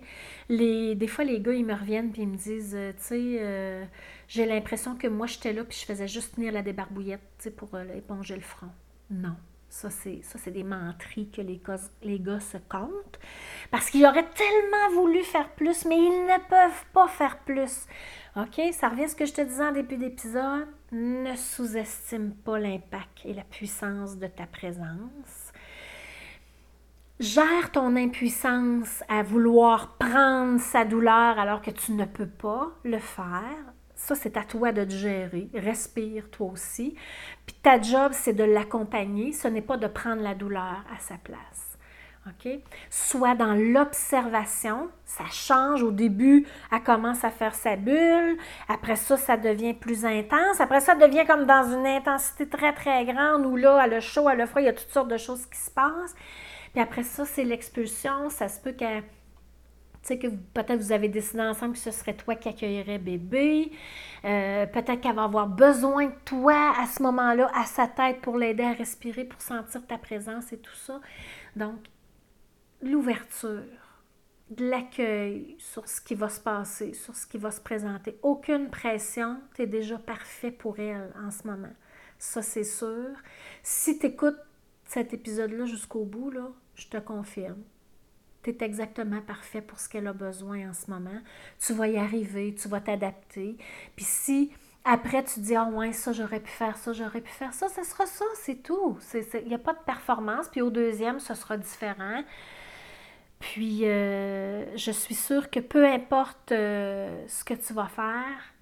Les, 0.50 0.96
des 0.96 1.08
fois, 1.08 1.24
les 1.24 1.40
gars, 1.40 1.54
ils 1.54 1.66
me 1.66 1.74
reviennent 1.74 2.12
et 2.16 2.22
ils 2.22 2.28
me 2.28 2.38
disent, 2.38 2.76
euh, 2.76 2.92
tu 2.94 3.04
sais, 3.04 3.38
euh, 3.40 3.86
j'ai 4.28 4.46
l'impression 4.46 4.96
que 4.96 5.08
moi, 5.08 5.28
j'étais 5.28 5.54
là 5.54 5.64
puis 5.64 5.78
je 5.80 5.86
faisais 5.86 6.08
juste 6.08 6.36
tenir 6.36 6.52
la 6.52 6.62
débarbouillette, 6.62 7.22
pour 7.58 7.76
euh, 7.76 7.84
éponger 7.96 8.36
le 8.36 8.42
front. 8.42 8.70
Non. 9.10 9.36
Ça, 9.70 9.90
c'est, 9.90 10.22
ça, 10.24 10.40
c'est 10.40 10.52
des 10.52 10.64
menteries 10.64 11.30
que 11.30 11.42
les 11.42 11.58
gars, 11.58 11.80
les 12.02 12.20
gars 12.20 12.40
se 12.40 12.58
comptent. 12.70 13.20
Parce 13.72 13.90
qu'ils 13.90 14.06
auraient 14.06 14.30
tellement 14.30 15.02
voulu 15.02 15.22
faire 15.24 15.50
plus, 15.50 15.86
mais 15.86 15.98
ils 15.98 16.26
ne 16.26 16.48
peuvent 16.48 16.86
pas 16.94 17.08
faire 17.08 17.40
plus. 17.40 17.86
OK? 18.38 18.62
Ça 18.72 18.90
revient 18.90 19.04
à 19.04 19.08
ce 19.10 19.16
que 19.16 19.26
je 19.26 19.34
te 19.34 19.42
disais 19.42 19.66
en 19.66 19.74
début 19.74 19.98
d'épisode. 19.98 20.68
Ne 20.92 21.36
sous-estime 21.36 22.34
pas 22.36 22.58
l'impact 22.58 23.26
et 23.26 23.34
la 23.34 23.44
puissance 23.44 24.18
de 24.18 24.28
ta 24.28 24.46
présence 24.46 25.45
Gère 27.22 27.72
ton 27.72 27.96
impuissance 27.96 29.02
à 29.08 29.24
vouloir 29.24 29.96
prendre 29.98 30.60
sa 30.60 30.84
douleur 30.84 31.40
alors 31.40 31.62
que 31.62 31.72
tu 31.72 31.94
ne 31.94 32.04
peux 32.04 32.28
pas 32.28 32.72
le 32.84 33.00
faire. 33.00 33.74
Ça, 33.96 34.16
c'est 34.16 34.36
à 34.36 34.44
toi 34.44 34.74
de 34.74 34.84
te 34.84 34.92
gérer. 34.92 35.48
Respire 35.54 36.30
toi 36.30 36.52
aussi. 36.52 36.94
Puis 37.46 37.56
ta 37.64 37.82
job, 37.82 38.12
c'est 38.12 38.34
de 38.34 38.44
l'accompagner. 38.44 39.32
Ce 39.32 39.48
n'est 39.48 39.62
pas 39.62 39.78
de 39.78 39.88
prendre 39.88 40.22
la 40.22 40.36
douleur 40.36 40.84
à 40.94 41.00
sa 41.00 41.16
place. 41.16 41.78
OK? 42.28 42.52
Soit 42.90 43.36
dans 43.36 43.54
l'observation, 43.54 44.90
ça 45.06 45.24
change. 45.32 45.84
Au 45.84 45.92
début, 45.92 46.46
elle 46.70 46.84
commence 46.84 47.24
à 47.24 47.30
faire 47.30 47.56
sa 47.56 47.78
bulle. 47.78 48.38
Après 48.68 48.98
ça, 48.98 49.16
ça 49.16 49.38
devient 49.38 49.74
plus 49.74 50.04
intense. 50.06 50.60
Après 50.60 50.82
ça, 50.82 50.96
ça 51.00 51.08
devient 51.08 51.26
comme 51.26 51.46
dans 51.46 51.72
une 51.72 51.88
intensité 51.88 52.50
très, 52.50 52.74
très 52.74 53.06
grande 53.06 53.46
où 53.46 53.56
là, 53.56 53.82
elle 53.86 53.94
a 53.94 54.00
chaud, 54.02 54.30
elle 54.30 54.42
a 54.42 54.48
froid, 54.48 54.62
il 54.62 54.66
y 54.66 54.70
a 54.70 54.74
toutes 54.74 54.92
sortes 54.92 55.08
de 55.08 55.18
choses 55.18 55.46
qui 55.46 55.58
se 55.58 55.72
passent. 55.72 56.16
Puis 56.76 56.84
après 56.84 57.04
ça, 57.04 57.24
c'est 57.24 57.46
l'expulsion. 57.46 58.30
Ça 58.30 58.50
se 58.50 58.60
peut 58.60 58.74
qu'elle 58.74 59.04
Tu 59.04 59.08
sais 60.04 60.20
que 60.20 60.28
peut-être 60.28 60.76
vous 60.76 60.92
avez 60.92 61.08
décidé 61.08 61.42
ensemble 61.42 61.72
que 61.72 61.80
ce 61.80 61.90
serait 61.90 62.16
toi 62.16 62.36
qui 62.36 62.50
accueillerais 62.50 63.00
bébé. 63.00 63.72
Euh, 64.26 64.66
peut-être 64.66 65.00
qu'elle 65.00 65.16
va 65.16 65.24
avoir 65.24 65.48
besoin 65.48 66.08
de 66.08 66.16
toi 66.26 66.74
à 66.78 66.86
ce 66.86 67.02
moment-là, 67.04 67.50
à 67.56 67.64
sa 67.64 67.88
tête, 67.88 68.20
pour 68.20 68.38
l'aider 68.38 68.64
à 68.64 68.74
respirer, 68.74 69.24
pour 69.24 69.40
sentir 69.40 69.88
ta 69.88 69.98
présence 69.98 70.52
et 70.52 70.58
tout 70.58 70.76
ça. 70.76 71.00
Donc, 71.56 71.78
l'ouverture, 72.82 73.64
de 74.50 74.70
l'accueil 74.70 75.56
sur 75.58 75.88
ce 75.88 76.02
qui 76.02 76.14
va 76.14 76.28
se 76.28 76.42
passer, 76.42 76.94
sur 76.94 77.16
ce 77.16 77.26
qui 77.26 77.38
va 77.38 77.52
se 77.52 77.62
présenter. 77.62 78.20
Aucune 78.22 78.70
pression, 78.70 79.40
tu 79.56 79.62
es 79.62 79.66
déjà 79.66 79.98
parfait 79.98 80.52
pour 80.52 80.78
elle 80.78 81.14
en 81.26 81.32
ce 81.32 81.48
moment. 81.48 81.74
Ça, 82.20 82.42
c'est 82.42 82.66
sûr. 82.66 83.12
Si 83.64 83.98
tu 83.98 84.08
écoutes 84.08 84.36
cet 84.86 85.14
épisode-là 85.14 85.66
jusqu'au 85.66 86.06
bout, 86.06 86.32
là, 86.32 86.52
je 86.76 86.88
te 86.88 86.98
confirme. 86.98 87.62
Tu 88.44 88.52
es 88.52 88.64
exactement 88.64 89.22
parfait 89.22 89.62
pour 89.62 89.80
ce 89.80 89.90
qu'elle 89.90 90.08
a 90.08 90.14
besoin 90.14 90.70
en 90.70 90.74
ce 90.74 90.90
moment. 90.92 91.20
Tu 91.60 91.74
vas 91.74 91.88
y 91.88 91.98
arriver, 91.98 92.54
tu 92.54 92.68
vas 92.68 92.80
t'adapter. 92.80 93.58
Puis 93.96 94.06
si 94.06 94.52
après 94.84 95.24
tu 95.24 95.40
dis 95.40 95.56
Ah 95.56 95.66
ouais, 95.66 95.94
ça 95.94 96.14
j'aurais 96.14 96.40
pu 96.40 96.52
faire 96.52 96.78
ça, 96.78 96.94
j'aurais 96.94 97.22
pu 97.22 97.32
faire 97.32 97.54
ça, 97.54 97.68
ce 97.70 97.84
sera 97.84 98.06
ça, 98.06 98.26
c'est 98.36 98.62
tout. 98.62 99.00
Il 99.34 99.48
n'y 99.48 99.56
a 99.56 99.60
pas 99.60 99.74
de 99.74 99.84
performance. 99.84 100.48
Puis 100.50 100.62
au 100.62 100.70
deuxième, 100.70 101.20
ce 101.20 101.34
sera 101.34 101.58
différent. 101.58 102.24
Puis 103.40 103.86
euh, 103.86 104.78
je 104.78 104.92
suis 104.92 105.16
sûre 105.16 105.50
que 105.50 105.60
peu 105.60 105.86
importe 105.86 106.52
euh, 106.52 107.26
ce 107.28 107.44
que 107.44 107.56
tu 107.56 107.74
vas 107.74 107.88
faire, 107.88 108.54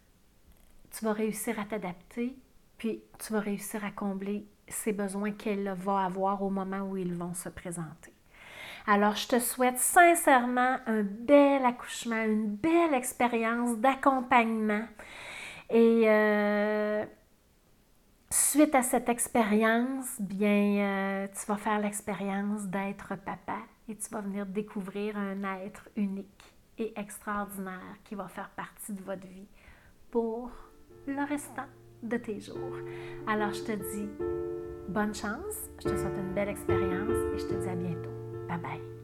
tu 0.91 1.05
vas 1.05 1.13
réussir 1.13 1.59
à 1.59 1.65
t'adapter, 1.65 2.35
puis 2.77 3.01
tu 3.19 3.33
vas 3.33 3.39
réussir 3.39 3.83
à 3.83 3.91
combler 3.91 4.45
ces 4.73 4.93
besoins 4.93 5.31
qu'elle 5.31 5.73
va 5.77 6.05
avoir 6.05 6.43
au 6.43 6.49
moment 6.49 6.81
où 6.81 6.97
ils 6.97 7.13
vont 7.13 7.33
se 7.33 7.49
présenter. 7.49 8.13
Alors, 8.85 9.15
je 9.15 9.27
te 9.27 9.39
souhaite 9.39 9.77
sincèrement 9.77 10.77
un 10.85 11.03
bel 11.03 11.65
accouchement, 11.65 12.21
une 12.23 12.47
belle 12.55 12.93
expérience 12.93 13.77
d'accompagnement. 13.77 14.85
Et 15.69 16.03
euh, 16.05 17.05
suite 18.29 18.75
à 18.75 18.81
cette 18.81 19.07
expérience, 19.07 20.19
bien, 20.19 20.77
euh, 20.79 21.27
tu 21.27 21.45
vas 21.45 21.55
faire 21.55 21.79
l'expérience 21.79 22.65
d'être 22.65 23.15
papa 23.15 23.59
et 23.87 23.95
tu 23.95 24.09
vas 24.09 24.21
venir 24.21 24.45
découvrir 24.45 25.17
un 25.17 25.43
être 25.61 25.87
unique 25.95 26.53
et 26.77 26.93
extraordinaire 26.99 27.97
qui 28.03 28.15
va 28.15 28.27
faire 28.27 28.49
partie 28.49 28.93
de 28.93 29.01
votre 29.03 29.27
vie 29.27 29.47
pour 30.11 30.51
le 31.07 31.23
restant 31.23 31.67
de 32.03 32.17
tes 32.17 32.39
jours. 32.39 32.77
Alors, 33.27 33.53
je 33.53 33.63
te 33.63 33.71
dis 33.71 34.09
bonne 34.89 35.13
chance, 35.13 35.69
je 35.79 35.89
te 35.89 35.97
souhaite 35.97 36.17
une 36.17 36.33
belle 36.33 36.49
expérience 36.49 37.17
et 37.33 37.37
je 37.39 37.45
te 37.45 37.53
dis 37.53 37.69
à 37.69 37.75
bientôt. 37.75 38.09
Bye 38.47 38.59
bye. 38.59 39.02